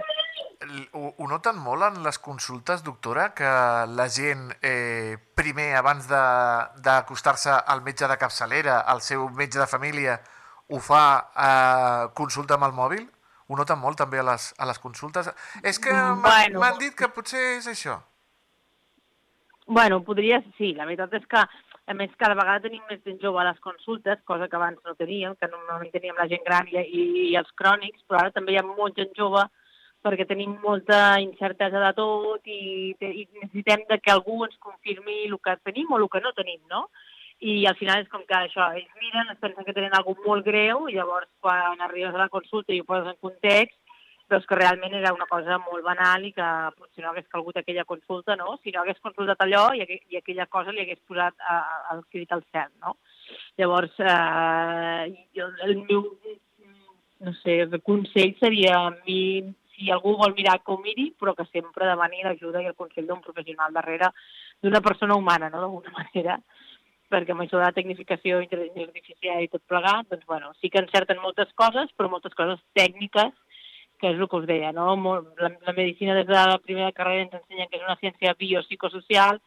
[0.94, 3.50] Ho, ho noten molt en les consultes, doctora, que
[3.92, 10.22] la gent eh, primer, abans d'acostar-se al metge de capçalera, al seu metge de família,
[10.70, 11.04] ho fa
[11.36, 13.04] eh, consulta amb el mòbil?
[13.48, 15.30] Ho noten molt també a les, a les consultes?
[15.64, 16.22] És que m'han
[16.56, 16.78] Bueno.
[16.80, 18.00] dit que potser és això.
[19.68, 21.40] Bueno, podria, sí, la veritat és que,
[21.88, 24.96] a més, cada vegada tenim més gent jove a les consultes, cosa que abans no
[24.96, 28.54] teníem, que normalment teníem la gent gran i, i, i els crònics, però ara també
[28.54, 29.44] hi ha molta gent jove
[30.04, 35.38] perquè tenim molta incertesa de tot i, i necessitem de que algú ens confirmi el
[35.40, 36.90] que tenim o el que no tenim, no?
[37.44, 40.46] I al final és com que això, ells miren, es pensen que tenen alguna molt
[40.48, 43.76] greu i llavors quan arribes a la consulta i ho poses en context,
[44.32, 47.86] veus que realment era una cosa molt banal i que potser no hagués calgut aquella
[47.90, 48.58] consulta, no?
[48.64, 51.82] Si no hagués consultat allò i, aqu i aquella cosa li hagués posat a, a,
[51.96, 52.96] el crit al cel, no?
[53.60, 56.08] Llavors, eh, jo, el meu,
[57.28, 59.20] no sé, el consell seria a mi,
[59.76, 63.22] si algú vol mirar ho miri, però que sempre demani l'ajuda i el consell d'un
[63.22, 64.14] professional darrere,
[64.62, 66.40] d'una persona humana, no?, d'alguna manera,
[67.14, 70.82] perquè amb això de la tecnificació, intel·ligència artificial i tot plegat, doncs, bueno, sí que
[70.82, 73.34] encerten moltes coses, però moltes coses tècniques
[74.04, 74.98] que és el que us deia, no?
[75.40, 79.40] La, la medicina des de la primera carrera ens ensenya que és una ciència biopsicosocial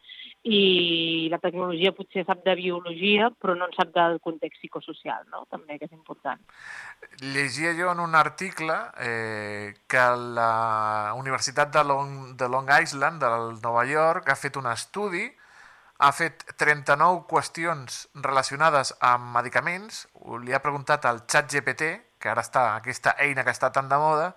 [0.48, 5.44] i la tecnologia potser sap de biologia, però no en sap del context psicosocial, no?
[5.52, 6.40] També, que és important.
[7.35, 10.07] Llegia jo en un article eh, que
[10.38, 15.26] la Universitat de Long, de Long Island, de Nova York, ha fet un estudi,
[15.98, 20.04] ha fet 39 qüestions relacionades amb medicaments,
[20.44, 23.98] li ha preguntat al xat GPT, que ara està aquesta eina que està tan de
[24.00, 24.32] moda,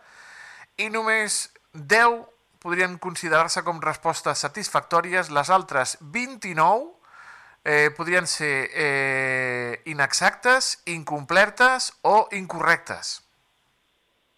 [0.80, 2.22] i només 10
[2.64, 7.00] podrien considerar-se com respostes satisfactòries, les altres 29
[7.64, 13.20] eh, podrien ser eh, inexactes, incompletes o incorrectes.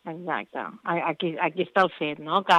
[0.06, 0.66] Exacte.
[0.84, 2.42] Aquí, aquí està el fet, no?
[2.46, 2.58] Que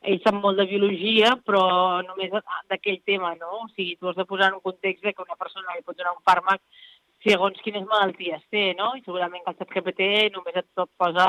[0.00, 1.64] ells sap molt de biologia, però
[2.06, 2.32] només
[2.70, 3.64] d'aquell tema, no?
[3.64, 5.98] O sigui, tu has de posar en un context de que una persona li pot
[5.98, 6.62] donar un fàrmac
[7.24, 8.94] segons quines malalties té, no?
[8.96, 11.26] I segurament que el ChatGPT només et posa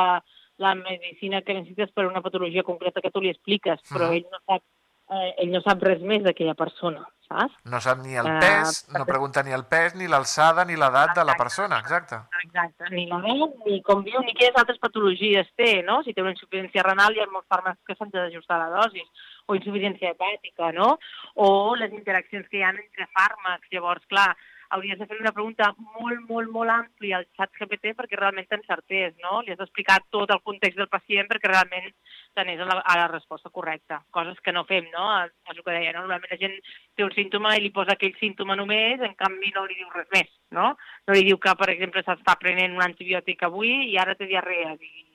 [0.62, 4.40] la medicina que necessites per una patologia concreta que tu li expliques, però ell no
[4.46, 4.64] sap,
[5.12, 7.54] eh, ell no sap res més d'aquella persona, saps?
[7.66, 10.76] No sap ni el Eh, pes, no perquè- pregunta ni el pes, ni l'alçada, ni
[10.76, 12.16] l'edat de la persona, exacte.
[12.44, 16.02] Exacte, ni la veu, ni com viu, ni quines altres patologies té, no?
[16.04, 19.08] Si té una insuficiència renal hi ha molts fàrmacs que s'han d'ajustar la dosis,
[19.48, 20.98] o insuficiència hepàtica, no?
[21.36, 23.68] O les interaccions que hi ha entre fàrmacs.
[23.72, 24.36] Llavors, clar,
[24.76, 29.14] hauries de fer una pregunta molt, molt, molt àmplia al xat GPT perquè realment t'encertés,
[29.24, 29.42] no?
[29.42, 31.92] Li has d'explicar tot el context del pacient perquè realment
[32.36, 34.02] t'anés a la, a la resposta correcta.
[34.16, 35.06] Coses que no fem, no?
[35.28, 36.06] És el que deia, no?
[36.06, 36.58] Normalment la gent
[36.96, 40.12] té un símptoma i li posa aquell símptoma només, en canvi no li diu res
[40.16, 40.74] més, no?
[41.08, 44.80] No li diu que, per exemple, s'està prenent un antibiòtic avui i ara té diarrees.
[44.80, 45.08] I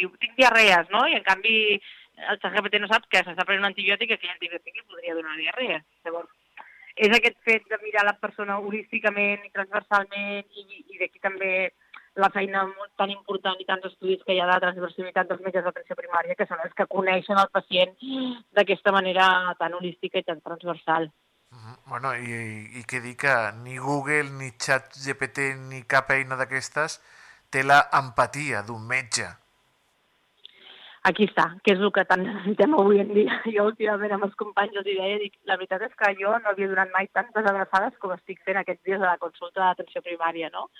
[0.00, 1.06] diu, tinc diarrees, no?
[1.06, 1.58] I en canvi
[2.30, 5.38] el ChatGPT no sap que s'està prenent un antibiòtic i aquell antibiòtic li podria donar
[5.38, 5.80] diarrea.
[6.06, 6.30] Llavors,
[6.94, 11.72] és aquest fet de mirar la persona holísticament i transversalment i, i d'aquí també
[12.22, 15.64] la feina molt tan important i tants estudis que hi ha de transversalitat dels metges
[15.66, 17.96] d'atenció primària, que són els que coneixen el pacient
[18.54, 19.26] d'aquesta manera
[19.58, 21.10] tan holística i tan transversal.
[21.50, 21.74] Mhm.
[21.90, 22.38] Bueno, i,
[22.78, 27.00] i què dir que ni Google, ni ChatGPT, ni cap eina d'aquestes
[27.50, 29.26] té la empatia d'un metge.
[31.08, 33.38] Aquí està, que és el que tant necessitem avui en dia.
[33.54, 36.70] Jo últimament amb els companys els deia, dic, la veritat és que jo no havia
[36.70, 40.70] donat mai tantes abraçades com estic fent aquests dies a la consulta d'atenció primària, no?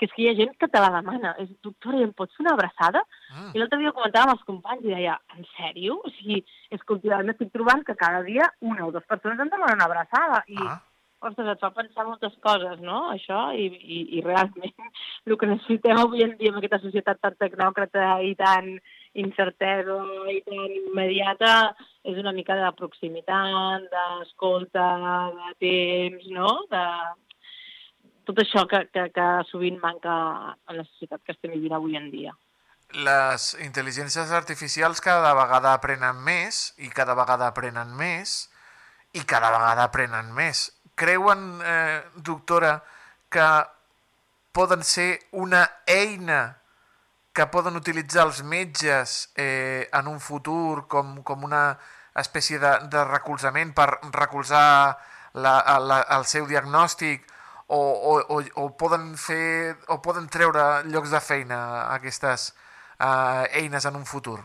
[0.00, 1.34] Que és que hi ha gent que te la demana.
[1.44, 3.04] És, doctora, i em pots fer una abraçada?
[3.34, 3.52] Mm.
[3.52, 6.00] I l'altre dia ho comentava amb els companys i deia, en sèrio?
[6.00, 6.40] O sigui,
[6.74, 9.90] és que últimament estic trobant que cada dia una o dues persones em demanen una
[9.90, 10.42] abraçada.
[10.48, 10.80] I, Ah,
[11.28, 14.74] ostres, et fa pensar moltes coses, no?, això, i, i, i realment
[15.28, 18.74] el que necessitem avui en dia en aquesta societat tan tecnòcrata i tan
[19.14, 19.98] incertesa
[20.32, 21.74] i tan immediata
[22.04, 24.88] és una mica de proximitat, d'escolta,
[25.36, 26.86] de temps, no?, de
[28.24, 30.14] tot això que, que, que sovint manca
[30.70, 32.34] en la societat que estem vivint avui en dia.
[32.94, 38.34] les intel·ligències artificials cada vegada aprenen més i cada vegada aprenen més
[39.18, 40.68] i cada vegada aprenen més.
[40.94, 42.84] Creuen, eh, doctora,
[43.28, 43.48] que
[44.52, 46.58] poden ser una eina
[47.34, 51.64] que poden utilitzar els metges eh, en un futur com, com una
[52.22, 54.94] espècie de, de recolzament per recolzar
[55.34, 57.26] la, la, el seu diagnòstic
[57.66, 61.60] o, o, o, o, poden fer, o poden treure llocs de feina
[61.96, 62.52] aquestes
[63.00, 64.38] eh, eines en un futur?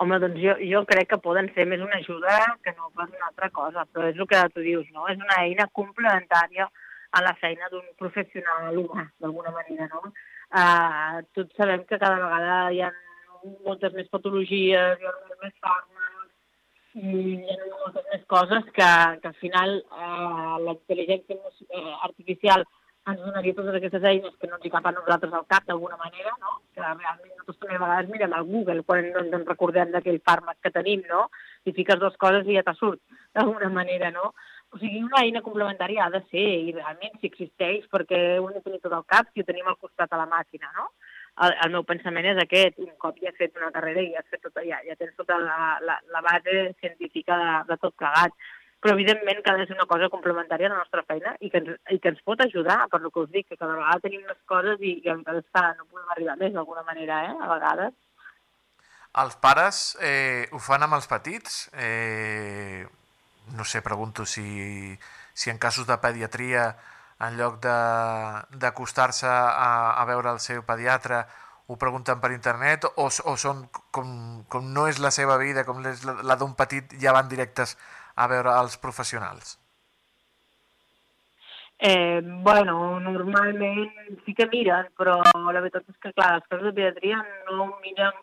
[0.00, 3.26] Home, doncs jo, jo crec que poden ser més una ajuda que no pas una
[3.32, 5.10] altra cosa, però és el que tu dius, no?
[5.12, 6.70] És una eina complementària
[7.10, 10.14] a la feina d'un professional humà, d'alguna manera, no?
[10.50, 12.90] Uh, tots sabem que cada vegada hi ha
[13.66, 16.32] moltes més patologies, hi ha molts més fàrmacs,
[16.98, 18.90] i hi ha moltes més coses que,
[19.22, 22.66] que al final uh, la intel·ligència eh, artificial
[23.10, 25.96] ens donaria totes aquestes eines que no ens hi cap a nosaltres al cap d'alguna
[26.02, 26.58] manera, no?
[26.74, 30.20] Que realment nosaltres també a vegades mirem al Google quan no ens en recordem d'aquell
[30.26, 31.28] fàrmac que tenim, no?
[31.64, 33.00] I fiques dues coses i ja te surt
[33.38, 34.34] d'alguna manera, no?
[34.70, 38.62] O sigui, una eina complementària ha de ser, i realment si existeix, perquè hem de
[38.62, 40.90] tenir tot al cap si ho tenim al costat a la màquina, no?
[41.42, 44.22] El, el meu pensament és aquest, un cop ja has fet una carrera i ja,
[44.22, 47.94] has fet tota, ja, ja tens tota la, la, la base científica de, de tot
[47.98, 48.34] plegat
[48.80, 51.60] però evidentment que ha de ser una cosa complementària a la nostra feina i que
[51.60, 54.22] ens, i que ens pot ajudar, per lo que us dic, que cada vegada tenim
[54.24, 57.92] més coses i, i encara que no podem arribar més d'alguna manera, eh, a vegades.
[59.20, 61.60] Els pares eh, ho fan amb els petits?
[61.76, 62.86] Eh,
[63.56, 64.98] no sé, pregunto si,
[65.32, 66.76] si en casos de pediatria,
[67.20, 71.24] en lloc de- d'acostar-se a, a veure el seu pediatre,
[71.70, 75.84] ho pregunten per internet o, o són com, com no és la seva vida, com
[75.86, 77.76] és la, la d'un petit, ja van directes
[78.16, 79.58] a veure els professionals?
[81.78, 86.74] Eh, bueno, normalment sí que miren, però la veritat és que, clar, les coses de
[86.76, 88.18] pediatria no miren...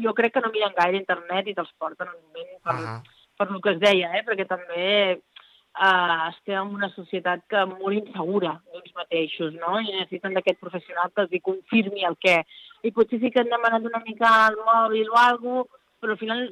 [0.00, 2.86] Jo crec que no miren gaire internet i te'ls porten en ment per, uh.
[2.86, 3.21] -huh.
[3.42, 4.24] Per el que es deia, eh?
[4.26, 9.78] perquè també eh, estem en una societat que molt insegura d'ells mateixos, no?
[9.80, 12.40] I necessiten d'aquest professional que els hi confirmi el què.
[12.82, 16.18] I potser sí que han demanat una mica al mòbil o alguna cosa, però al
[16.18, 16.48] final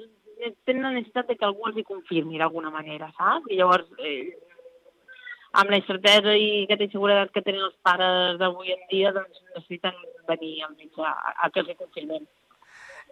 [0.64, 3.50] tenen la necessitat de que algú els hi confirmi d'alguna manera, saps?
[3.50, 4.30] I llavors eh,
[5.60, 9.96] amb la incertesa i aquesta inseguretat que tenen els pares d'avui en dia, doncs necessiten
[10.30, 12.28] venir al metge a, a que els hi confirmen.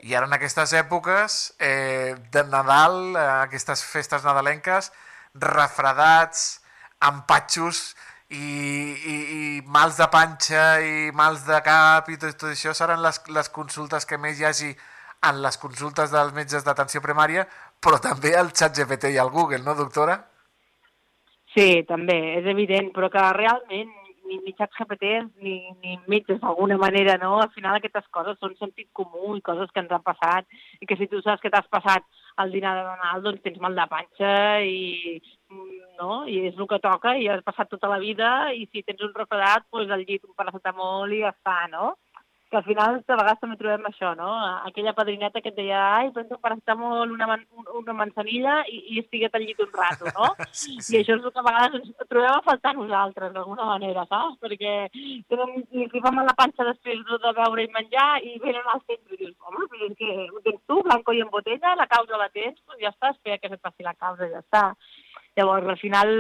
[0.06, 4.92] I ara en aquestes èpoques eh, de Nadal, eh, aquestes festes nadalenques,
[5.34, 6.60] refredats,
[7.02, 7.96] empatxos
[8.30, 13.02] i, i, i mals de panxa i mals de cap i tot, tot això seran
[13.02, 14.72] les, les consultes que més hi hagi
[15.28, 17.46] en les consultes dels metges d'atenció primària,
[17.82, 20.20] però també al xat GPT i al Google, no, doctora?
[21.54, 23.90] Sí, també, és evident, però que realment
[24.28, 27.38] ni, ni xats GPTs ni, ni metges d'alguna manera, no?
[27.42, 30.46] Al final aquestes coses són sentit comú i coses que ens han passat
[30.80, 32.06] i que si tu saps que t'has passat
[32.44, 35.18] el dinar de Nadal, doncs tens mal de panxa i,
[35.98, 36.24] no?
[36.30, 39.14] I és el que toca i has passat tota la vida i si tens un
[39.16, 41.96] refredat, doncs al llit un paracetamol i ja està, no?
[42.50, 44.28] Que al final de vegades també trobem això, no?
[44.68, 47.44] Aquella padrineta que et deia, ai, prens un paracetamol, una, man
[47.76, 50.30] una manzanilla i, i estiguet al llit un rato, no?
[50.58, 54.06] Sí, I això és el que a vegades ens trobem a faltar nosaltres, d'alguna manera,
[54.08, 54.38] saps?
[54.44, 54.74] Perquè
[55.28, 58.80] tenen, li fa mal la panxa després de, de beure i menjar i venen al
[58.86, 61.90] centre i dius, home, però és que ho tens tu, blanco i en botella, la
[61.90, 64.64] causa la tens, doncs ja està, espera que se't passi la causa ja està.
[65.38, 66.10] Llavors, al final,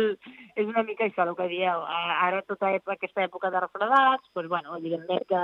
[0.54, 1.80] és una mica això el que dieu.
[1.88, 5.42] Ara, tota època, aquesta època de refredats, doncs, bueno, evidentment que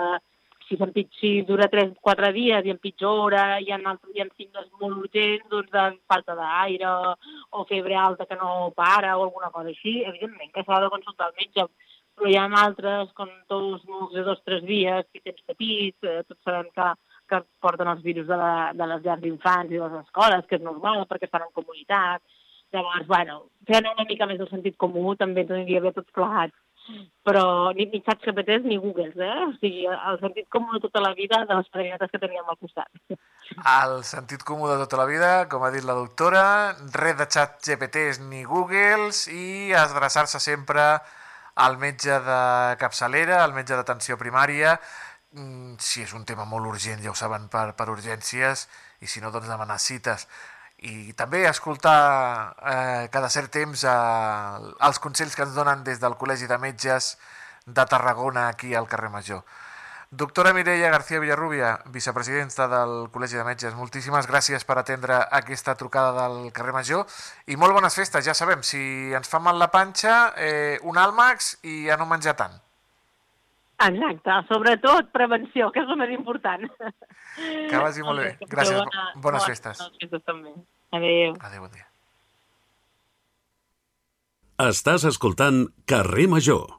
[0.77, 5.49] si, si dura 3-4 dies i empitjora, hi ha, altres, hi ha signes molt urgents
[5.51, 6.93] doncs, de falta d'aire
[7.51, 11.31] o febre alta que no para o alguna cosa així, evidentment que s'ha de consultar
[11.31, 11.67] el metge,
[12.15, 15.99] però hi ha altres com tos mocs de dos o tres dies, si tens petits,
[16.07, 16.91] eh, tots sabem que,
[17.31, 20.61] que porten els virus de, la, de les llars d'infants i de les escoles, que
[20.61, 22.23] és normal perquè estan en comunitat.
[22.75, 26.64] Llavors, bueno, fent una mica més del sentit comú també ens bé tots plegats
[27.25, 29.37] però ni, xats GPTs ni Googles, eh?
[29.47, 32.59] O sigui, el sentit comú de tota la vida de les padrinetes que teníem al
[32.61, 32.91] costat.
[33.73, 36.45] El sentit comú de tota la vida, com ha dit la doctora,
[36.93, 40.85] res de xat GPTs ni Googles i adreçar-se sempre
[41.55, 42.41] al metge de
[42.81, 44.79] capçalera, al metge d'atenció primària,
[45.33, 48.69] mm, si és un tema molt urgent, ja ho saben, per, per urgències,
[49.01, 50.27] i si no, doncs demanar cites
[50.85, 56.17] i també escoltar eh, cada cert temps eh, els consells que ens donen des del
[56.21, 57.15] Col·legi de Metges
[57.65, 59.45] de Tarragona aquí al carrer Major.
[60.15, 66.13] Doctora Mireia García Villarrubia, vicepresidenta del Col·legi de Metges, moltíssimes gràcies per atendre aquesta trucada
[66.21, 67.09] del carrer Major
[67.51, 71.57] i molt bones festes, ja sabem, si ens fa mal la panxa, eh, un àlmax
[71.67, 72.61] i a no menjar tant.
[73.85, 76.69] Exacte, sobretot prevenció, que és el més important.
[77.35, 78.29] Que vagi molt bé.
[78.47, 79.81] Gràcies, bona, bones festes.
[79.83, 80.55] Bones festes també.
[80.95, 81.35] Adéu.
[81.41, 81.89] Adéu, bon dia.
[84.63, 86.79] Estàs escoltant Carrer Major.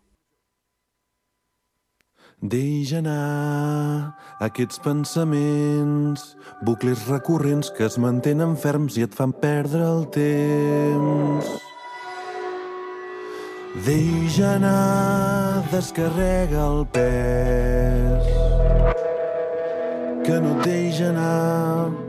[2.39, 6.23] Deix anar aquests pensaments,
[6.63, 11.51] bucles recurrents que es mantenen ferms i et fan perdre el temps.
[13.83, 18.33] Deix anar, descarrega el pes,
[20.23, 22.04] que no et deix anar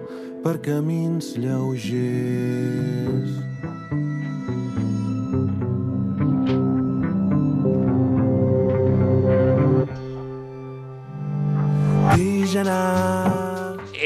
[0.46, 3.32] per camins lleugers.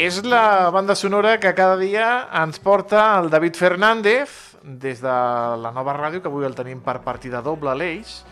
[0.00, 2.06] És la banda sonora que cada dia
[2.40, 5.12] ens porta el David Fernández des de
[5.60, 8.22] la nova ràdio, que avui el tenim per partida doble a l'Eix.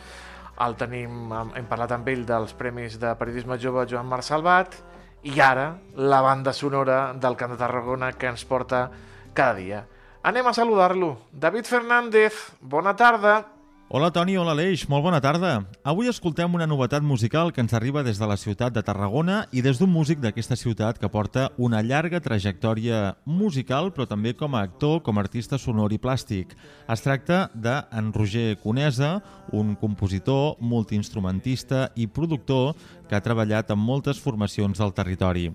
[0.65, 4.81] El tenim, hem parlat amb ell dels Premis de Periodisme Jove Joan Marc Salvat
[5.23, 8.89] i ara la banda sonora del Camp de Tarragona que ens porta
[9.35, 9.85] cada dia.
[10.23, 11.17] Anem a saludar-lo.
[11.33, 13.58] David Fernández, bona tarda.
[13.91, 15.63] Hola Toni, hola Aleix, molt bona tarda.
[15.81, 19.63] Avui escoltem una novetat musical que ens arriba des de la ciutat de Tarragona i
[19.65, 24.61] des d'un músic d'aquesta ciutat que porta una llarga trajectòria musical, però també com a
[24.69, 26.53] actor, com a artista sonor i plàstic.
[26.85, 29.23] Es tracta d'en Roger Conesa,
[29.57, 32.75] un compositor, multiinstrumentista i productor
[33.09, 35.49] que ha treballat en moltes formacions del territori.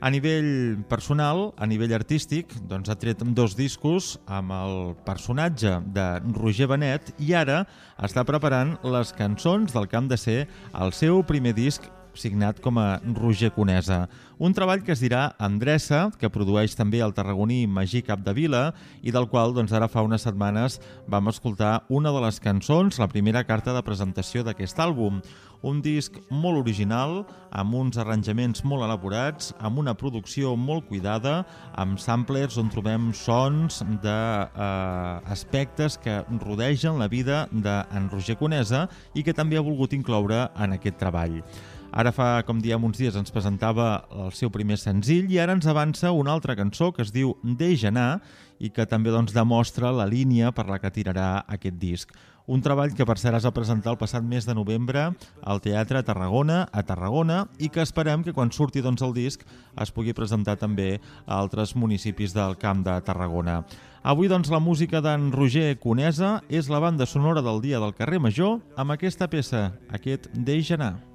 [0.00, 6.06] A nivell personal, a nivell artístic, doncs ha tret dos discos amb el personatge de
[6.38, 7.66] Roger Benet i ara
[8.00, 10.38] està preparant les cançons del camp de ser
[10.72, 14.06] el seu primer disc signat com a Roger Conesa.
[14.40, 18.70] Un treball que es dirà Endreça, que produeix també el tarragoní Magí Capdevila
[19.04, 20.78] i del qual doncs, ara fa unes setmanes
[21.12, 25.20] vam escoltar una de les cançons, la primera carta de presentació d'aquest àlbum.
[25.60, 31.44] Un disc molt original, amb uns arranjaments molt elaborats, amb una producció molt cuidada,
[31.76, 39.20] amb samplers on trobem sons d'aspectes eh, que rodegen la vida d'en Roger Conesa i
[39.22, 41.42] que també ha volgut incloure en aquest treball.
[41.90, 45.66] Ara fa, com diem, uns dies ens presentava el seu primer senzill i ara ens
[45.66, 48.20] avança una altra cançó que es diu Deixa anar
[48.60, 52.14] i que també doncs, demostra la línia per la que tirarà aquest disc.
[52.50, 55.10] Un treball que per cert es presentar el passat mes de novembre
[55.42, 59.44] al Teatre Tarragona, a Tarragona, i que esperem que quan surti doncs, el disc
[59.78, 63.60] es pugui presentar també a altres municipis del Camp de Tarragona.
[64.02, 68.18] Avui doncs, la música d'en Roger Conesa és la banda sonora del Dia del Carrer
[68.18, 71.09] Major amb aquesta peça, aquest Deixa anar.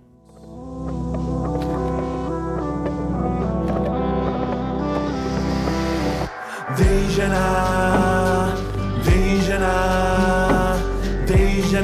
[6.78, 8.52] Deixa anar,
[11.28, 11.80] deixa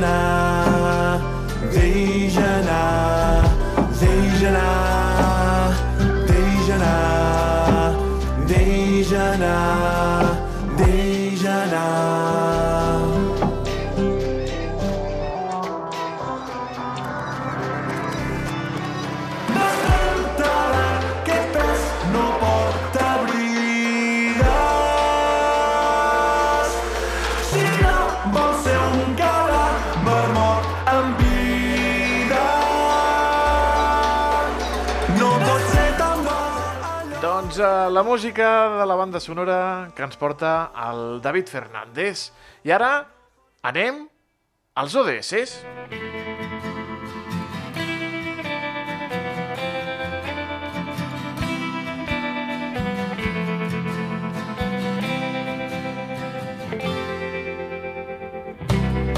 [37.92, 42.32] la música de la banda sonora que ens porta el David Fernández.
[42.64, 42.92] I ara
[43.68, 44.06] anem
[44.76, 45.62] als ODS.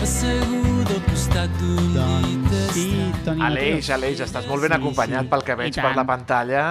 [0.04, 2.88] Assegut al costat d'un llit Doncs sí,
[3.26, 3.90] Toni Aleix.
[3.96, 5.32] Aleix, estàs molt ben Sí, acompanyat sí.
[5.32, 6.66] pel que veig per la pantalla.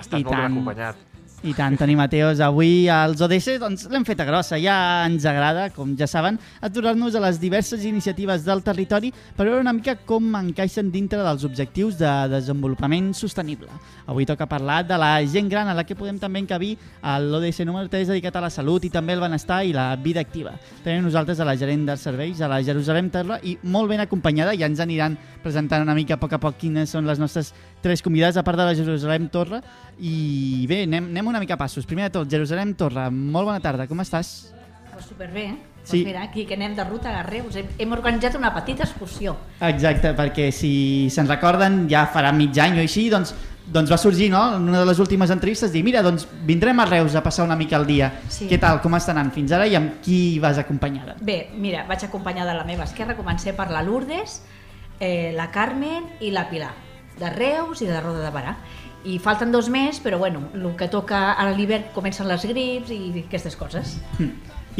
[0.00, 0.52] Estàs I molt ben tant.
[0.54, 1.09] acompanyat.
[1.42, 4.58] I tant, Toni Mateos, avui als ODS doncs, l'hem feta grossa.
[4.60, 9.62] Ja ens agrada, com ja saben, aturar-nos a les diverses iniciatives del territori per veure
[9.62, 13.70] una mica com encaixen dintre dels objectius de desenvolupament sostenible.
[14.04, 17.88] Avui toca parlar de la gent gran, a la que podem també encabir l'ODS número
[17.88, 20.52] 3 dedicat a la salut i també el benestar i la vida activa.
[20.84, 24.52] Tenim nosaltres a la gerent dels serveis, a la Jerusalem Terra, i molt ben acompanyada,
[24.60, 28.02] ja ens aniran presentant una mica a poc a poc quines són les nostres tres
[28.02, 29.62] convidades, a part de la Jerusalem Torre.
[29.98, 31.88] I bé, anem, anem una mica a passos.
[31.88, 34.52] Primer de tot, Jerusalem Torre, molt bona tarda, com estàs?
[34.92, 35.58] Pues superbé, eh?
[35.82, 36.02] Sí.
[36.02, 39.36] Pues mira, aquí que anem de ruta a Reus, hem, hem organitzat una petita excursió.
[39.64, 43.32] Exacte, perquè si se'n recorden, ja farà mig any o així, doncs,
[43.70, 44.42] doncs va sorgir no?
[44.56, 47.56] en una de les últimes entrevistes dir, mira, doncs vindrem a Reus a passar una
[47.56, 48.10] mica el dia.
[48.28, 48.48] Sí.
[48.50, 51.16] Què tal, com està anant fins ara i amb qui vas acompanyada?
[51.20, 54.42] Bé, mira, vaig acompanyada de la meva esquerra, comencé per la Lourdes,
[55.00, 56.74] eh, la Carmen i la Pilar,
[57.20, 58.56] de Reus i de Roda de Barà.
[59.04, 63.24] I falten dos més, però bueno, el que toca a l'hivern comencen les grips i
[63.24, 63.98] aquestes coses.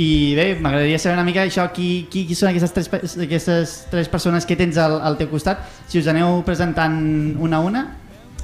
[0.00, 4.08] I bé, m'agradaria saber una mica això, qui, qui, qui són aquestes tres, aquestes tres
[4.12, 7.00] persones que tens al, al teu costat, si us aneu presentant
[7.40, 7.86] una a una.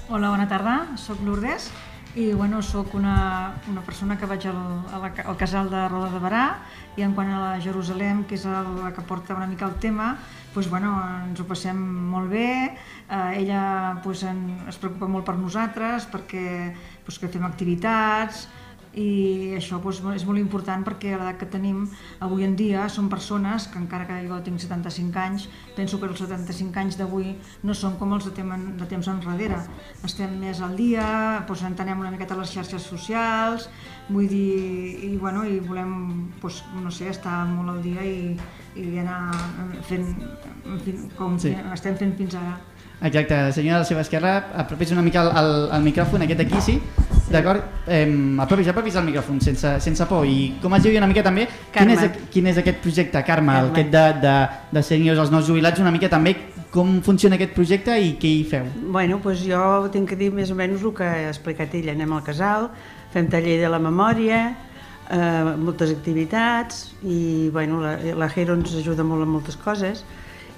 [0.08, 1.70] Hola, bona tarda, sóc Lourdes
[2.16, 4.56] i bueno, sóc una, una persona que vaig al,
[4.96, 6.44] al casal de Roda de Barà
[6.96, 9.74] i en quant a la Jerusalem, que és el, la que porta una mica el
[9.82, 10.14] tema,
[10.54, 10.94] doncs, bueno,
[11.26, 14.40] ens ho passem molt bé, eh, ella doncs, en,
[14.72, 16.46] es preocupa molt per nosaltres perquè
[17.04, 18.46] doncs, que fem activitats,
[18.96, 21.82] i això doncs, és molt important perquè a l'edat que tenim
[22.24, 26.18] avui en dia són persones que encara que jo tinc 75 anys penso que els
[26.22, 29.58] 75 anys d'avui no són com els de, tem de temps enrere
[30.06, 33.68] estem més al dia, doncs entenem una miqueta les xarxes socials
[34.08, 38.32] vull dir, i, bueno, i volem doncs, no sé, estar molt al dia i,
[38.80, 39.28] i anar
[39.84, 40.08] fent
[40.84, 41.52] fi, com Sí.
[41.74, 42.56] estem fent fins ara
[43.04, 46.62] Exacte, senyora a la seva esquerra, apropis una mica al, al, al micròfon, aquest aquí,
[46.64, 46.80] sí?
[47.30, 47.62] D'acord?
[47.90, 48.06] Eh,
[48.38, 50.26] apropis, apropis al micròfon, sense, sense por.
[50.26, 53.72] I com es diu una mica també, quin és, quin és aquest projecte, Carme, el
[53.72, 53.72] Carme.
[53.72, 54.36] aquest de, de,
[54.76, 56.36] de seniors als nous jubilats, una mica també
[56.70, 58.68] com funciona aquest projecte i què hi feu?
[58.92, 61.96] Bueno, doncs jo tinc que dir més o menys el que ha explicat ella.
[61.96, 62.70] Anem al casal,
[63.14, 64.42] fem taller de la memòria,
[65.10, 70.04] eh, moltes activitats i bueno, la, la Jero ens ajuda molt en moltes coses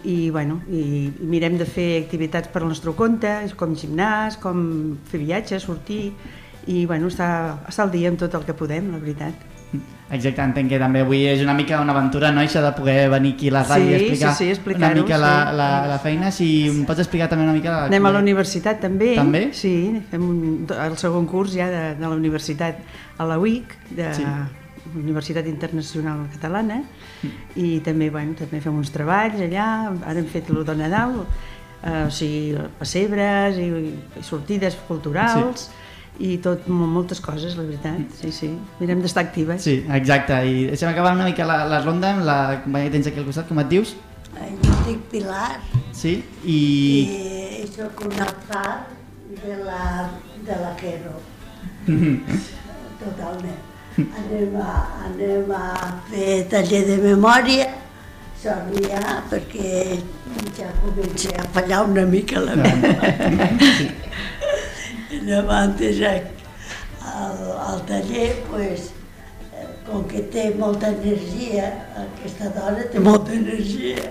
[0.05, 4.61] i, bueno, i, i mirem de fer activitats per al nostre compte, com gimnàs, com
[5.11, 6.13] fer viatges, sortir
[6.67, 9.35] i bueno, estar, estar al dia amb tot el que podem, la veritat.
[10.09, 13.35] Exacte, entenc que també avui és una mica una aventura, no?, això de poder venir
[13.35, 15.57] aquí a la ràdio Sí, i explicar, sí, sí, una explicar-ho, mica la, sí.
[15.59, 16.31] la, la feina.
[16.33, 17.75] Si em pots explicar també una mica...
[17.85, 19.11] Anem a la universitat també.
[19.19, 19.43] També?
[19.53, 19.75] Sí,
[20.11, 20.41] fem un,
[20.73, 22.81] el segon curs ja de, de la universitat
[23.19, 24.25] a la UIC, de Sí.
[24.97, 26.79] Universitat Internacional Catalana,
[27.61, 29.67] i també, bueno, també fem uns treballs allà,
[30.01, 31.19] ara hem fet el de Nadal,
[31.83, 35.67] eh, o sigui, pessebres i, i sortides culturals,
[36.19, 38.49] i tot, mo- moltes coses, la veritat, sí, sí.
[38.81, 39.63] Mirem d'estar actives.
[39.63, 40.35] Sí, exacte.
[40.51, 43.27] I deixem acabar una mica la, la ronda amb la companya que tens aquí al
[43.29, 43.95] costat, com et dius?
[44.65, 45.59] Jo dic Pilar.
[45.95, 46.17] Sí?
[46.45, 46.59] I...
[47.63, 48.91] I sóc una part
[49.45, 50.11] de la,
[50.47, 51.17] de la Quero,
[52.99, 53.65] totalment.
[53.99, 54.73] Anem a,
[55.09, 55.63] anem a
[56.11, 57.65] fer taller de memòria,
[58.39, 59.99] sort n'hi ha, perquè
[60.59, 63.89] ja comença a fallar una mica la memòria.
[65.11, 65.81] Llavors,
[67.15, 68.91] al, al taller, pues,
[69.55, 71.71] eh, com que té molta energia,
[72.03, 74.11] aquesta dona té molta energia.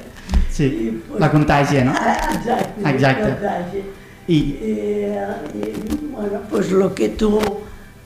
[0.50, 1.94] Sí, I, pues, la contàgia, no?
[1.94, 2.82] Ah, Exacte.
[2.94, 3.30] Exacte.
[3.30, 3.84] contagi.
[4.28, 4.72] I, I,
[5.62, 7.40] i bueno, pues lo que tu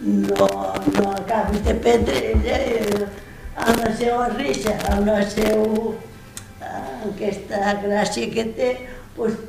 [0.02, 0.50] no,
[0.94, 3.08] no acabis de prendre, ella, eh,
[3.56, 5.96] amb la seva risa, amb la seva
[6.60, 8.76] eh, aquesta gràcia que té,
[9.16, 9.39] pues,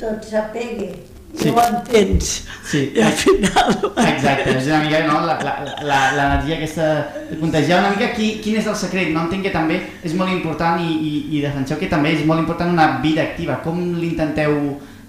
[0.00, 1.17] tot s'apega.
[1.36, 1.50] Sí.
[1.50, 2.46] Ho entens.
[2.64, 2.92] Sí.
[2.96, 3.74] I al final...
[4.00, 5.20] Exacte, és una mica no?
[5.26, 6.86] l'energia la, la, l'energia aquesta
[7.28, 9.26] de contagiar una mica qui, quin és el secret, no?
[9.26, 12.72] Entenc que també és molt important i, i, i defenseu que també és molt important
[12.72, 14.56] una vida activa, com l'intenteu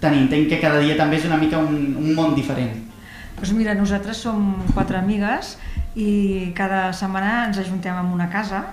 [0.04, 0.26] tenir?
[0.28, 2.76] Entenc que cada dia també és una mica un, un món diferent.
[3.40, 5.56] Doncs mira, nosaltres som quatre amigues
[5.96, 8.66] i cada setmana ens ajuntem en una casa,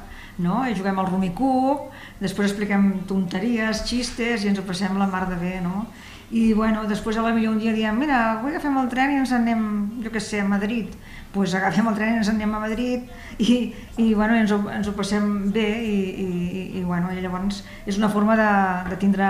[0.43, 0.65] no?
[0.67, 1.87] I juguem al Rumicub,
[2.21, 5.87] després expliquem tonteries, xistes i ens ho passem la mar de bé, no?
[6.35, 9.19] I bueno, després a la millor un dia diem, mira, avui agafem el tren i
[9.21, 9.61] ens en anem,
[10.03, 10.91] jo què sé, a Madrid.
[11.35, 13.05] Pues agafem el tren i ens en anem a Madrid
[13.39, 13.59] i,
[14.03, 18.01] i bueno, ens, ho, ens ho passem bé i, i, i, bueno, i llavors és
[18.01, 18.51] una forma de,
[18.91, 19.29] de tindre,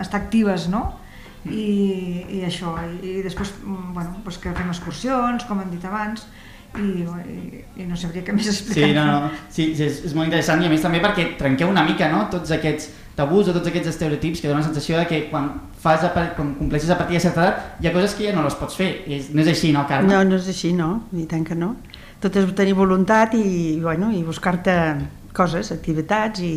[0.00, 0.86] estar actives, no?
[1.44, 5.84] I, i això, i, i després mm, bueno, doncs que fem excursions, com hem dit
[5.88, 6.24] abans,
[6.78, 8.86] i, i, i no sabria què més explicar.
[8.86, 11.84] Sí, no, no, sí, és, és molt interessant i a més també perquè trenqueu una
[11.86, 12.26] mica no?
[12.32, 15.50] tots aquests tabús o tots aquests estereotips que donen la sensació de que quan,
[15.82, 18.44] fas a, quan compleixes a partir de certa edat hi ha coses que ja no
[18.46, 20.12] les pots fer, és, no és així, no, Carme?
[20.12, 21.74] No, no és així, no, i tant que no.
[22.20, 24.76] Tot és tenir voluntat i, bueno, i buscar-te
[25.36, 26.54] coses, activitats i,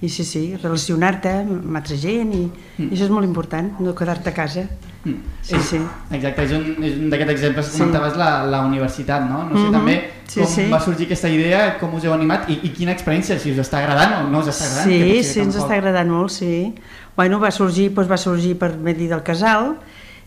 [0.00, 2.86] i sí, sí, relacionar-te amb altra gent i, mm.
[2.88, 4.66] i això és molt important, no quedar-te a casa.
[5.04, 5.14] Mm.
[5.42, 5.78] Sí, sí.
[6.12, 7.78] Exacte, és un, és un d'aquests exemples que Sí.
[7.78, 9.44] comentaves la, la universitat, no?
[9.48, 9.72] No sé Mhm.
[9.72, 10.68] també Sí, com sí.
[10.70, 13.78] va sorgir aquesta idea, com us heu animat i, i quina experiència, si us està
[13.78, 14.90] agradant o no us està agradant.
[14.90, 16.74] Sí, sí, ens està agradant molt, sí.
[17.16, 19.76] Bueno, va sorgir, doncs va sorgir per medi del casal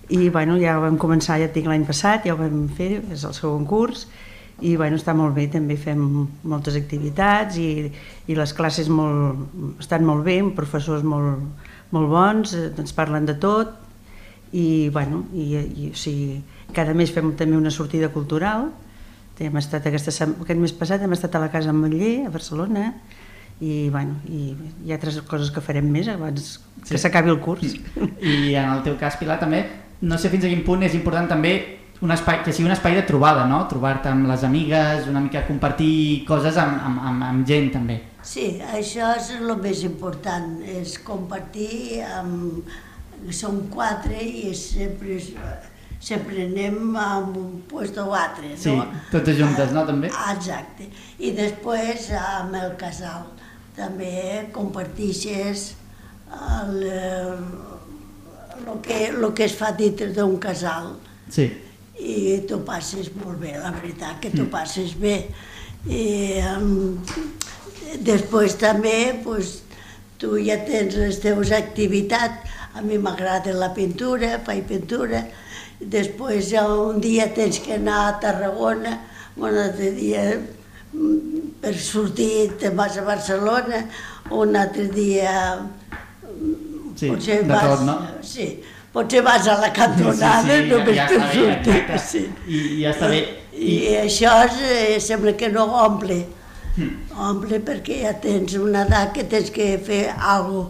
[0.10, 3.24] i bueno, ja vam començar, ja et dic l'any passat, ja ho vam fer, és
[3.24, 4.08] el segon curs,
[4.62, 7.92] i bueno, està molt bé, també fem moltes activitats i,
[8.28, 9.38] i les classes molt,
[9.80, 11.40] estan molt bé, professors molt,
[11.92, 13.70] molt bons, eh, ens parlen de tot,
[14.54, 16.40] i bueno, i, i, o sigui,
[16.74, 18.70] cada mes fem també una sortida cultural,
[19.44, 22.92] hem estat aquesta, aquest mes passat hem estat a la Casa Ametller, a Barcelona,
[23.60, 24.54] i, bueno, i
[24.86, 27.02] hi ha altres coses que farem més abans que Sí.
[27.02, 27.74] s'acabi el curs.
[28.22, 29.64] I en el teu cas, Pilar, també,
[30.02, 31.54] no sé fins a quin punt és important també
[32.04, 33.62] un espai, que sigui un espai de trobada, no?
[33.72, 38.02] Trobar-te amb les amigues, una mica compartir coses amb, amb, amb, amb gent també.
[38.24, 42.68] Sí, això és el més important, és compartir amb...
[43.32, 45.20] Som quatre i sempre,
[46.04, 48.58] sempre anem a un puesto o altre, no?
[48.60, 48.74] Sí,
[49.12, 50.10] totes juntes, no, també?
[50.12, 50.90] Ah, Exacte.
[51.20, 53.30] I després amb el casal.
[53.78, 55.72] També compartixes
[56.30, 60.94] el, el, que, el que es fa dintre d'un casal
[61.34, 61.48] Sí.
[61.98, 65.16] i tu passes molt bé, la veritat que tu passes bé.
[65.90, 66.04] I
[66.54, 67.00] um,
[68.06, 69.62] després també pues,
[70.22, 75.24] tu ja tens les teves activitats, a mi m'agrada la pintura, faig pintura,
[75.80, 78.98] després ja un dia tens que anar a Tarragona,
[79.38, 83.84] un altre dia mm, per sortir te'n vas a Barcelona,
[84.32, 85.34] un altre dia
[86.96, 87.96] Sí, potser de vas, tot, no?
[88.22, 88.46] Sí,
[88.94, 91.48] potser vas a la cantonada Sí, sí, sí, només ja bé, sortir.
[91.56, 92.00] exacte.
[92.06, 92.22] Sí.
[92.48, 93.22] I, i ja està bé.
[93.54, 96.20] I, I això és, eh, sembla que no omple.
[97.18, 100.68] Omple perquè ja tens una edat que tens que fer algo,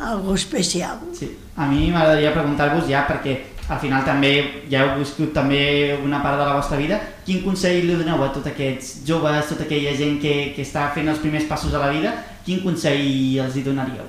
[0.00, 1.00] algo especial.
[1.14, 1.30] Sí.
[1.56, 3.36] A mi m'agradaria preguntar-vos ja, perquè
[3.68, 4.32] al final també
[4.70, 8.30] ja heu viscut també una part de la vostra vida, quin consell li doneu a
[8.32, 11.92] tots aquests joves, tota aquella gent que, que està fent els primers passos a la
[11.92, 12.14] vida,
[12.46, 13.04] quin consell
[13.44, 14.08] els hi donaríeu?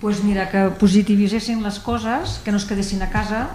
[0.00, 3.46] pues mira, que positivitzessin les coses, que no es quedessin a casa,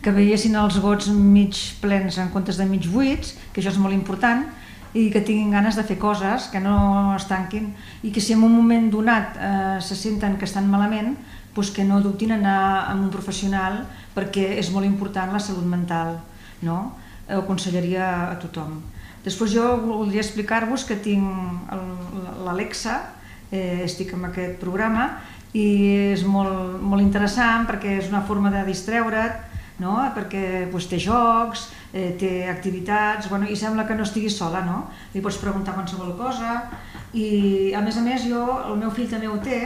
[0.00, 3.96] que veiessin els gots mig plens en comptes de mig buits, que això és molt
[3.96, 4.46] important,
[4.94, 7.72] i que tinguin ganes de fer coses, que no es tanquin,
[8.02, 11.16] i que si en un moment donat eh, se senten que estan malament,
[11.54, 13.82] pues que no dubtin anar amb un professional
[14.14, 16.20] perquè és molt important la salut mental,
[16.62, 16.94] no?
[17.28, 18.78] Ho aconsellaria a tothom.
[19.24, 21.72] Després jo voldria explicar-vos que tinc
[22.46, 23.00] l'Alexa,
[23.50, 25.10] eh, estic amb aquest programa,
[25.56, 29.47] i és molt, molt interessant perquè és una forma de distreure't,
[29.78, 29.96] no?
[30.14, 34.88] perquè pues, té jocs, eh, té activitats, bueno, i sembla que no estiguis sola, no?
[35.14, 36.64] Li pots preguntar qualsevol cosa,
[37.14, 39.60] i a més a més jo, el meu fill també ho té,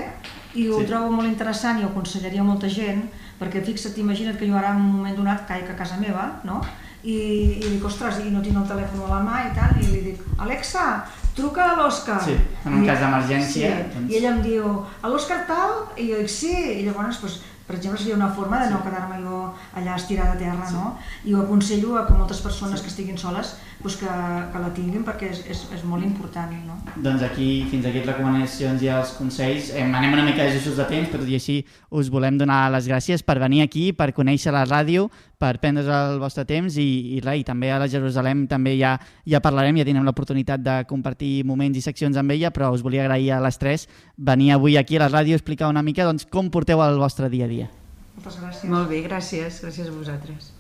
[0.55, 0.87] i ho Sí.
[0.87, 3.09] trobo molt interessant i ho aconsellaria a molta gent,
[3.41, 6.61] perquè fixa't, imagina't que jo ara en un moment donat caic a casa meva, no?
[7.03, 9.87] I, i dic, ostres, i no tinc el telèfon a la mà i tal, i
[9.91, 11.05] li dic, Alexa,
[11.35, 12.21] truca a l'Òscar.
[12.23, 15.71] Sí, en un I- cas d'emergència, Sí, doncs- i ella em diu, a l'Òscar tal?
[15.97, 17.41] I jo dic, sí, i llavors, doncs,
[17.73, 19.37] per exemple, seria una forma de no quedar-me jo
[19.81, 20.99] allà estirada a terra, no?
[21.25, 24.11] I ho aconsello a que moltes persones que estiguin soles doncs que,
[24.53, 26.77] que la tinguin perquè és, és, és molt important, no?
[27.03, 29.73] Doncs aquí, fins aquí les recomanacions i els consells.
[29.73, 33.25] Eh, anem una mica justos de temps, però i així us volem donar les gràcies
[33.25, 35.09] per venir aquí, per conèixer la ràdio,
[35.43, 36.87] per prendre's el vostre temps i,
[37.17, 38.95] i, res, i també a la Jerusalem també ja,
[39.27, 43.03] ja parlarem, ja tindrem l'oportunitat de compartir moments i seccions amb ella, però us volia
[43.05, 46.29] agrair a les tres venir avui aquí a la ràdio a explicar una mica doncs,
[46.31, 47.69] com porteu el vostre dia a dia.
[48.15, 48.71] Moltes gràcies.
[48.71, 49.61] Molt bé, gràcies.
[49.65, 50.53] Gràcies a vosaltres.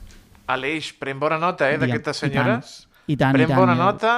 [0.50, 2.72] Aleix, pren bona nota eh, d'aquestes i tant, senyores.
[3.06, 4.14] i tant, i pren tant, bona jo- nota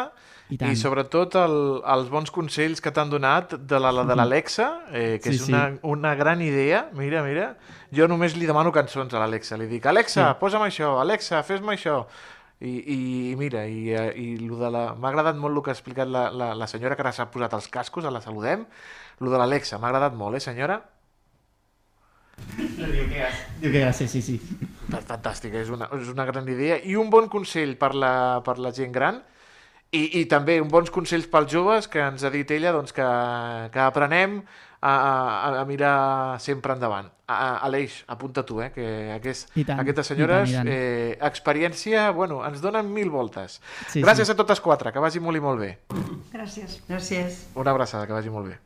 [0.55, 0.77] i i, tant.
[0.79, 1.55] sobretot el,
[1.95, 5.47] els bons consells que t'han donat de la, la de l'Alexa, eh, que Sí, és
[5.49, 5.53] sí.
[5.53, 6.85] una, una gran idea.
[6.95, 7.57] Mira, mira.
[7.95, 9.59] Jo només li demano cançons a l'Alexa.
[9.59, 10.39] Li dic, Alexa, Sí.
[10.41, 10.95] posa'm això.
[11.03, 12.05] Alexa, fes-me això.
[12.65, 12.99] I, i
[13.37, 14.85] mira, i, eh, i lo de la...
[14.95, 17.53] m'ha agradat molt el que ha explicat la, la, la senyora que ara s'ha posat
[17.59, 18.63] els cascos, a la saludem.
[19.21, 20.79] Lo de l'Alexa, m'ha agradat molt, eh, senyora?
[22.55, 23.27] Diu que,
[23.63, 24.39] diu que gràcies, sí, sí.
[24.91, 26.79] Fantàstic, és una, és una gran idea.
[26.83, 29.21] I un bon consell per la, per la gent gran
[29.95, 33.07] i, i també un bons consells pels joves que ens ha dit ella doncs, que,
[33.75, 34.41] que aprenem
[34.85, 37.09] a, a, a mirar sempre endavant.
[37.25, 38.85] A, a, Aleix, apunta tu, eh, que
[39.15, 40.69] aquest, I tant, aquestes i senyores, tant, i tant.
[40.75, 43.61] eh, experiència, bueno, ens donen mil voltes.
[43.89, 44.35] Sí, Gràcies sí.
[44.35, 45.71] a totes quatre, que vagi molt i molt bé.
[46.35, 46.83] Gràcies.
[46.91, 47.47] Gràcies.
[47.57, 48.59] Una abraçada, que vagi molt bé.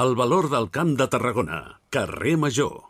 [0.00, 2.89] El valor del Camp de Tarragona, carrer Major.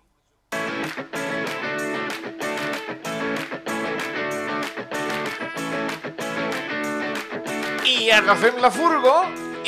[8.10, 9.12] I agafem la furgo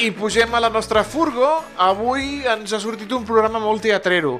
[0.02, 1.46] i pugem a la nostra furgo.
[1.78, 4.32] Avui ens ha sortit un programa molt teatrero.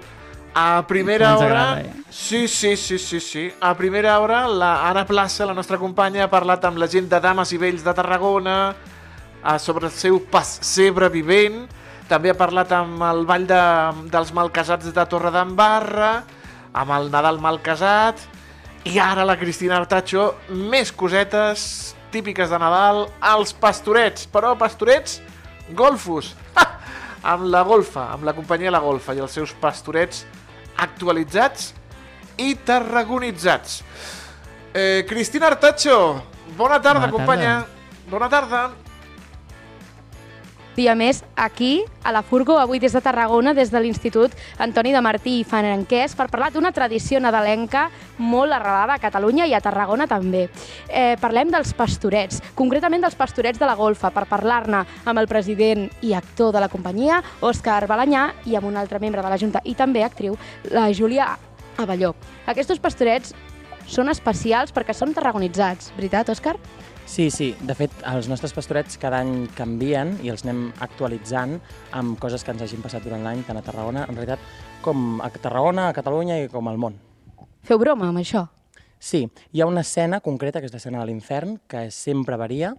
[0.58, 1.60] A primera Ens hora...
[1.68, 2.02] agrada, eh?
[2.10, 3.44] Sí, sí, sí, sí, sí.
[3.60, 7.22] A primera hora, la Anna Plaça, la nostra companya, ha parlat amb la gent de
[7.22, 11.62] Dames i Vells de Tarragona eh, sobre el seu pessebre vivent.
[12.10, 13.62] També ha parlat amb el Ball de,
[14.10, 16.12] dels Malcasats de Torre d'Embarra,
[16.74, 18.26] amb el Nadal Malcasat,
[18.82, 25.20] i ara la Cristina Artacho, més cosetes típiques de Nadal, els pastorets, però pastorets
[25.76, 26.32] golfos,
[27.32, 30.24] amb la golfa, amb la companyia La Golfa i els seus pastorets
[30.82, 31.72] actualitzats
[32.42, 33.80] i tarragonitzats.
[34.72, 35.98] Eh, Cristina Artacho,
[36.56, 37.56] bona tarda, Bona companya.
[38.10, 38.81] Bona tarda.
[40.76, 45.02] Dia més aquí, a la Furgo, avui des de Tarragona, des de l'Institut Antoni de
[45.04, 50.08] Martí i Franquès, per parlar d'una tradició nadalenca molt arrelada a Catalunya i a Tarragona
[50.10, 50.48] també.
[50.88, 55.88] Eh, parlem dels pastorets, concretament dels pastorets de la golfa, per parlar-ne amb el president
[56.02, 59.62] i actor de la companyia, Òscar Balanyà, i amb un altre membre de la Junta
[59.64, 60.38] i també actriu,
[60.70, 61.34] la Júlia
[61.82, 62.14] Avelló.
[62.46, 63.34] Aquests pastorets
[63.88, 66.56] són especials perquè són tarragonitzats, veritat, Òscar?
[67.06, 67.52] Sí, sí.
[67.60, 71.58] De fet, els nostres pastorets cada any canvien i els anem actualitzant
[71.98, 74.40] amb coses que ens hagin passat durant l'any, tant a Tarragona, en realitat,
[74.84, 76.96] com a Tarragona, a Catalunya i com al món.
[77.66, 78.46] Feu broma amb això?
[79.02, 82.72] Sí, hi ha una escena concreta, que és l'escena de l'infern, que sempre varia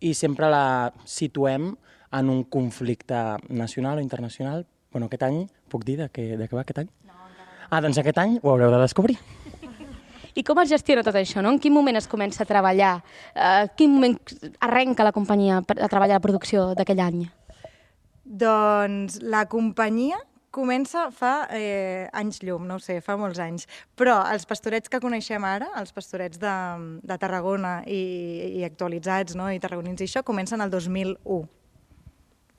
[0.00, 1.72] i sempre la situem
[2.12, 3.16] en un conflicte
[3.48, 4.66] nacional o internacional.
[4.92, 6.90] Bueno, aquest any, puc dir de què, de què va aquest any?
[7.08, 7.16] No,
[7.70, 9.16] Ah, doncs aquest any ho haureu de descobrir.
[10.34, 11.42] I com es gestiona tot això?
[11.42, 11.52] No?
[11.54, 12.96] En quin moment es comença a treballar?
[13.34, 14.16] Uh, quin moment
[14.60, 17.22] arrenca la companyia a treballar la producció d'aquell any?
[18.24, 20.20] Doncs la companyia
[20.50, 23.66] comença fa eh, anys llum, no sé, fa molts anys.
[23.98, 26.54] Però els pastorets que coneixem ara, els pastorets de,
[27.06, 28.02] de Tarragona i,
[28.58, 29.50] i actualitzats no?
[29.50, 31.42] i tarragonins i això, comencen el 2001.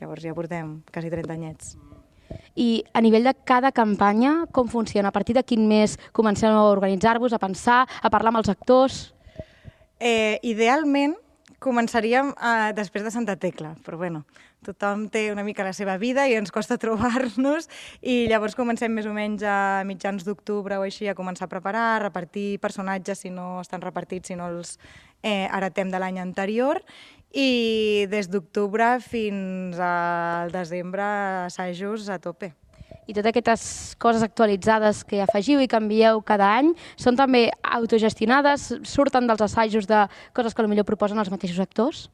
[0.02, 1.76] Llavors ja portem quasi 30 anyets.
[2.56, 5.10] I a nivell de cada campanya, com funciona?
[5.10, 9.02] A partir de quin mes comencem a organitzar-vos, a pensar, a parlar amb els actors?
[10.00, 11.16] Eh, idealment
[11.62, 14.24] començaríem eh, després de Santa Tecla, però bueno,
[14.66, 17.70] tothom té una mica la seva vida i ens costa trobar-nos
[18.02, 21.86] i llavors comencem més o menys a mitjans d'octubre o així a començar a preparar,
[21.96, 24.78] a repartir personatges si no estan repartits, si no els
[25.22, 26.82] eh, heretem de l'any anterior
[27.32, 31.06] i des d'octubre fins al desembre
[31.48, 32.52] assajos a tope.
[33.08, 33.64] I totes aquestes
[34.00, 38.70] coses actualitzades que afegiu i canvieu cada any són també autogestionades?
[38.88, 40.06] Surten dels assajos de
[40.38, 42.10] coses que potser proposen els mateixos actors?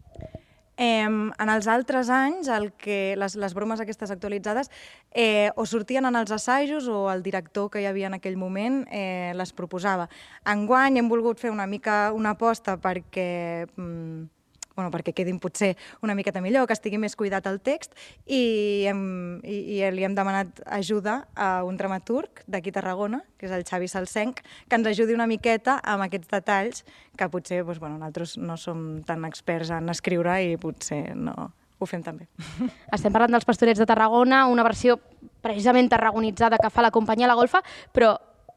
[0.77, 4.69] Eh, en els altres anys, el que, les, les bromes aquestes actualitzades
[5.09, 8.83] eh, o sortien en els assajos o el director que hi havia en aquell moment
[8.93, 10.05] eh, les proposava.
[10.45, 14.36] Enguany hem volgut fer una mica una aposta perquè, mm,
[14.77, 15.73] bueno, perquè quedin potser
[16.05, 19.01] una miqueta millor, que estigui més cuidat el text, i, hem,
[19.41, 23.65] i, i li hem demanat ajuda a un dramaturg d'aquí a Tarragona, que és el
[23.67, 26.85] Xavi Salsenc, que ens ajudi una miqueta amb aquests detalls
[27.17, 31.85] que potser doncs, bueno, nosaltres no som tan experts en escriure i potser no ho
[31.89, 32.27] fem tan bé.
[32.95, 34.99] Estem parlant dels Pastorets de Tarragona, una versió
[35.45, 37.63] precisament tarragonitzada que fa la companyia La Golfa,
[37.93, 38.15] però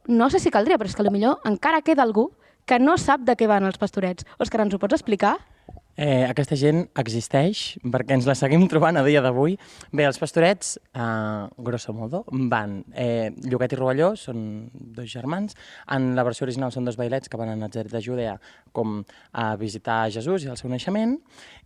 [0.08, 2.30] no sé si caldria, però és que potser encara queda algú
[2.68, 4.26] que no sap de què van els Pastorets.
[4.38, 5.36] Òscar, ens ho pots explicar?
[6.01, 9.59] Eh, aquesta gent existeix perquè ens la seguim trobant a dia d'avui.
[9.92, 12.78] Bé, els pastorets, eh, grosso modo, van...
[12.96, 15.59] Eh, Lloquet i Rovelló són dos germans.
[15.92, 18.38] En la versió original són dos bailets que van a Nazaret de Judea
[18.72, 21.18] com a visitar Jesús i el seu naixement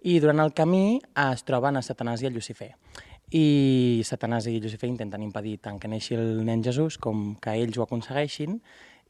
[0.03, 2.73] i durant el camí es troben a Satanàs i a Lucifer.
[3.31, 7.79] I Satanàs i Lucifer intenten impedir tant que neixi el nen Jesús com que ells
[7.79, 8.59] ho aconsegueixin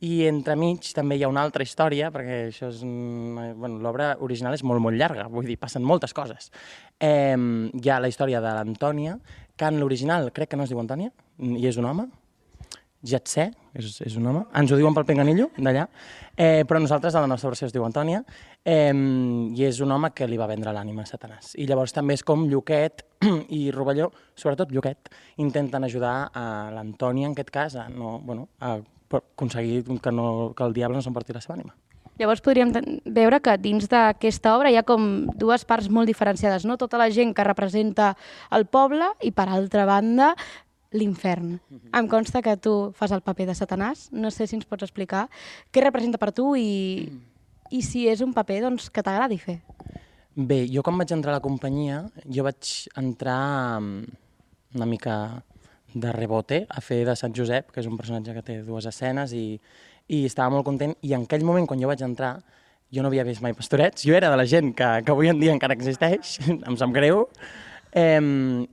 [0.05, 2.83] i entremig també hi ha una altra història, perquè això és...
[2.85, 3.23] un-
[3.55, 6.51] Bueno, L'obra original és molt, molt llarga, vull dir, passen moltes coses.
[7.01, 9.17] Eh, hi ha la història de l'Antònia,
[9.57, 12.07] que en l'original crec que no es diu Antònia, i és un home,
[13.05, 15.83] ja sé, és, és un home, ens ho diuen pel pinganillo, d'allà,
[16.37, 18.23] eh, però nosaltres a la nostra versió es diu Antònia,
[18.65, 21.53] eh, i és un home que li va vendre l'ànima a Satanàs.
[21.61, 23.05] I llavors també és com Lluquet
[23.61, 25.13] i Rovelló, sobretot Lluquet,
[25.45, 28.79] intenten ajudar a l'Antònia, en aquest cas, a, no, bueno, a
[29.11, 31.75] aconseguir que, no, que el diable no s'emporti la seva ànima.
[32.19, 32.71] Llavors podríem
[33.11, 36.77] veure que dins d'aquesta obra hi ha com dues parts molt diferenciades, no?
[36.79, 38.13] Tota la gent que representa
[38.55, 40.35] el poble i, per altra banda,
[40.95, 41.57] l'infern.
[41.91, 44.09] Em consta que tu fas el paper de Satanàs.
[44.15, 45.27] No sé si ens pots explicar
[45.75, 47.11] què representa per tu i,
[47.75, 49.59] i si és un paper doncs, que t'agradi fer.
[50.35, 54.15] Bé, jo quan vaig entrar a la companyia, jo vaig entrar mm,
[54.79, 55.17] una mica
[55.95, 59.33] de rebote a fer de Sant Josep, que és un personatge que té dues escenes
[59.33, 59.61] i,
[60.11, 60.97] i estava molt content.
[61.07, 62.37] I en aquell moment, quan jo vaig entrar,
[62.95, 64.05] jo no havia vist mai pastorets.
[64.07, 66.39] Jo era de la gent que, que avui en dia encara existeix,
[66.69, 67.29] em sap greu.
[67.95, 68.19] Eh,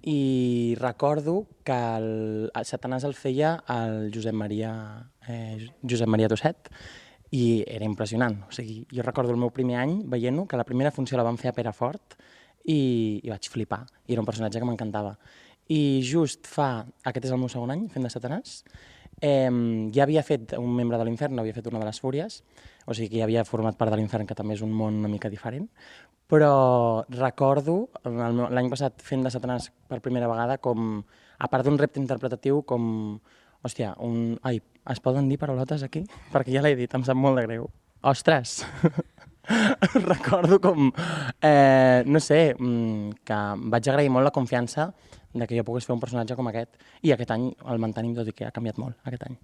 [0.01, 4.73] I recordo que el, el Satanàs el feia el Josep Maria,
[5.29, 6.73] eh, Josep Maria Dosset,
[7.31, 8.41] i era impressionant.
[8.49, 11.37] O sigui, jo recordo el meu primer any veient-ho, que la primera funció la van
[11.39, 12.17] fer a Perafort
[12.65, 13.85] i, i vaig flipar.
[14.07, 15.15] I era un personatge que m'encantava.
[15.71, 16.83] I just fa...
[17.07, 18.61] Aquest és el meu segon any fent de Satanàs.
[19.21, 19.51] Eh,
[19.95, 22.41] ja havia fet un membre de l'infern, havia fet una de les fúries,
[22.85, 25.11] o sigui que ja havia format part de l'infern, que també és un món una
[25.11, 25.69] mica diferent,
[26.31, 27.75] però recordo
[28.07, 31.03] l'any passat fent de Satanàs per primera vegada com,
[31.37, 32.85] a part d'un repte interpretatiu, com,
[33.61, 34.39] hòstia, un...
[34.47, 34.61] Ai,
[34.91, 36.05] es poden dir paraulotes aquí?
[36.33, 37.69] Perquè ja l'he dit, em sap molt de greu.
[38.01, 38.63] Ostres!
[40.05, 40.91] recordo com,
[41.41, 43.39] eh, no sé, mm, que
[43.73, 44.91] vaig agrair molt la confiança
[45.33, 48.27] de que jo pogués fer un personatge com aquest i aquest any el mantenim, tot
[48.27, 49.37] i que ha canviat molt aquest any.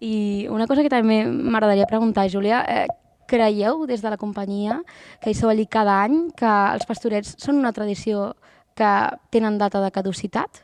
[0.00, 2.86] I una cosa que també m'agradaria preguntar, Júlia, eh,
[3.28, 4.80] creieu des de la companyia
[5.22, 8.34] que hi sou allí cada any, que els pastorets són una tradició
[8.78, 8.92] que
[9.34, 10.62] tenen data de caducitat?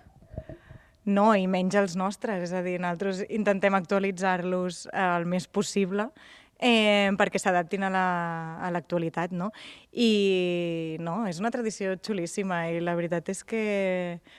[1.05, 6.09] No, i menys els nostres, és a dir, nosaltres intentem actualitzar-los eh, el més possible
[6.65, 9.51] eh, perquè s'adaptin a la- a l'actualitat, no?
[9.93, 13.65] I no, és una tradició xulíssima i la veritat és que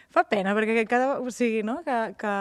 [0.10, 1.20] fa pena perquè cada...
[1.22, 1.82] O sigui, no?
[1.86, 2.34] Que, que,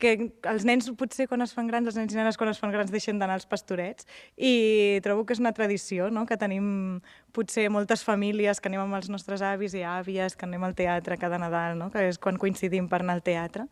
[0.00, 0.12] que
[0.50, 2.90] els nens potser quan es fan grans, els nens i nenes quan es fan grans
[2.90, 6.26] deixen d'anar als pastorets i trobo que és una tradició, no?
[6.26, 7.00] Que tenim
[7.36, 11.18] potser moltes famílies que anem amb els nostres avis i àvies, que anem al teatre
[11.20, 11.90] cada Nadal, no?
[11.94, 13.68] Que és quan coincidim per anar al teatre.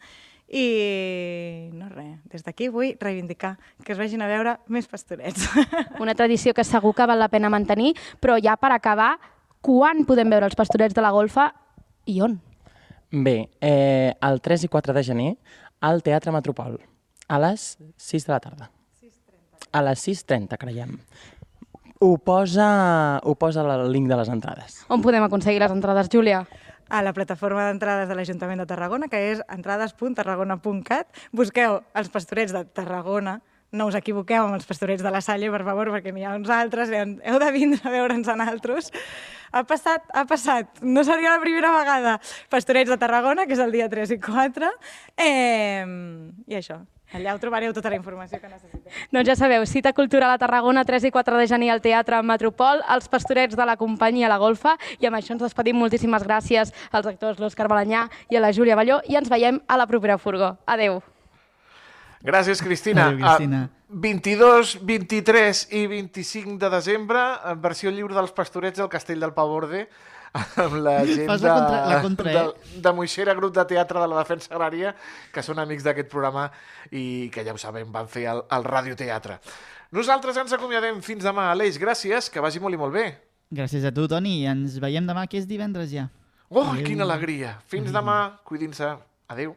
[0.49, 5.45] I no res, des d'aquí vull reivindicar que es vagin a veure més pastorets.
[6.03, 9.19] Una tradició que segur que val la pena mantenir, però ja per acabar,
[9.61, 11.51] quan podem veure els pastorets de la golfa
[12.09, 12.39] i on?
[13.11, 15.31] Bé, eh, el 3 i 4 de gener
[15.81, 16.79] al Teatre Metropol,
[17.29, 18.71] a les 6 de la tarda.
[19.73, 20.97] A les 6.30, creiem.
[22.01, 24.79] Ho posa, ho posa el link de les entrades.
[24.89, 26.47] On podem aconseguir les entrades, Júlia?
[26.89, 31.23] A la plataforma d'entrades de l'Ajuntament de Tarragona, que és entrades.tarragona.cat.
[31.33, 33.39] Busqueu els pastorets de Tarragona,
[33.71, 36.49] no us equivoqueu amb els pastorets de la Salle, per favor, perquè n'hi ha uns
[36.53, 38.93] altres, heu de vindre a veure'ns a nosaltres.
[39.53, 40.81] Ha passat, ha passat.
[40.85, 42.19] No seria la primera vegada.
[42.53, 44.73] Pastorets de Tarragona, que és el dia 3 i 4.
[45.17, 45.85] Eh,
[46.49, 46.83] I això.
[47.17, 48.93] Allà ho trobareu tota la informació que necessiteu.
[49.15, 52.83] Doncs ja sabeu, cita cultural a Tarragona, 3 i 4 de gener al Teatre Metropol,
[52.95, 55.79] els pastorets de la companyia La Golfa, i amb això ens despedim.
[55.81, 59.81] Moltíssimes gràcies als actors l'Òscar Balanyà i a la Júlia Balló, i ens veiem a
[59.81, 60.59] la propera furgó.
[60.67, 61.01] Adeu.
[62.21, 63.09] Gràcies, Cristina.
[63.09, 63.65] Adéu, Cristina.
[63.73, 69.33] A 22, 23 i 25 de desembre, en versió lliure dels pastorets del Castell del
[69.33, 69.87] Pavorde,
[70.35, 72.81] amb la gent Fas de, la contra- la contra, de, eh?
[72.85, 74.95] de Moixera, grup de teatre de la Defensa Agrària,
[75.33, 76.49] que són amics d'aquest programa
[76.91, 79.39] i que ja ho sabem, van fer el, el radioteatre.
[79.97, 81.51] Nosaltres ens acomiadem fins demà.
[81.55, 83.07] Aleix, gràcies, que vagi molt i molt bé.
[83.51, 86.09] Gràcies a tu, Toni, i ens veiem demà, que és divendres ja.
[86.51, 86.85] Oh, Adéu.
[86.85, 87.55] quina alegria!
[87.69, 88.91] Fins demà, cuidin-se.
[89.29, 89.55] Adéu.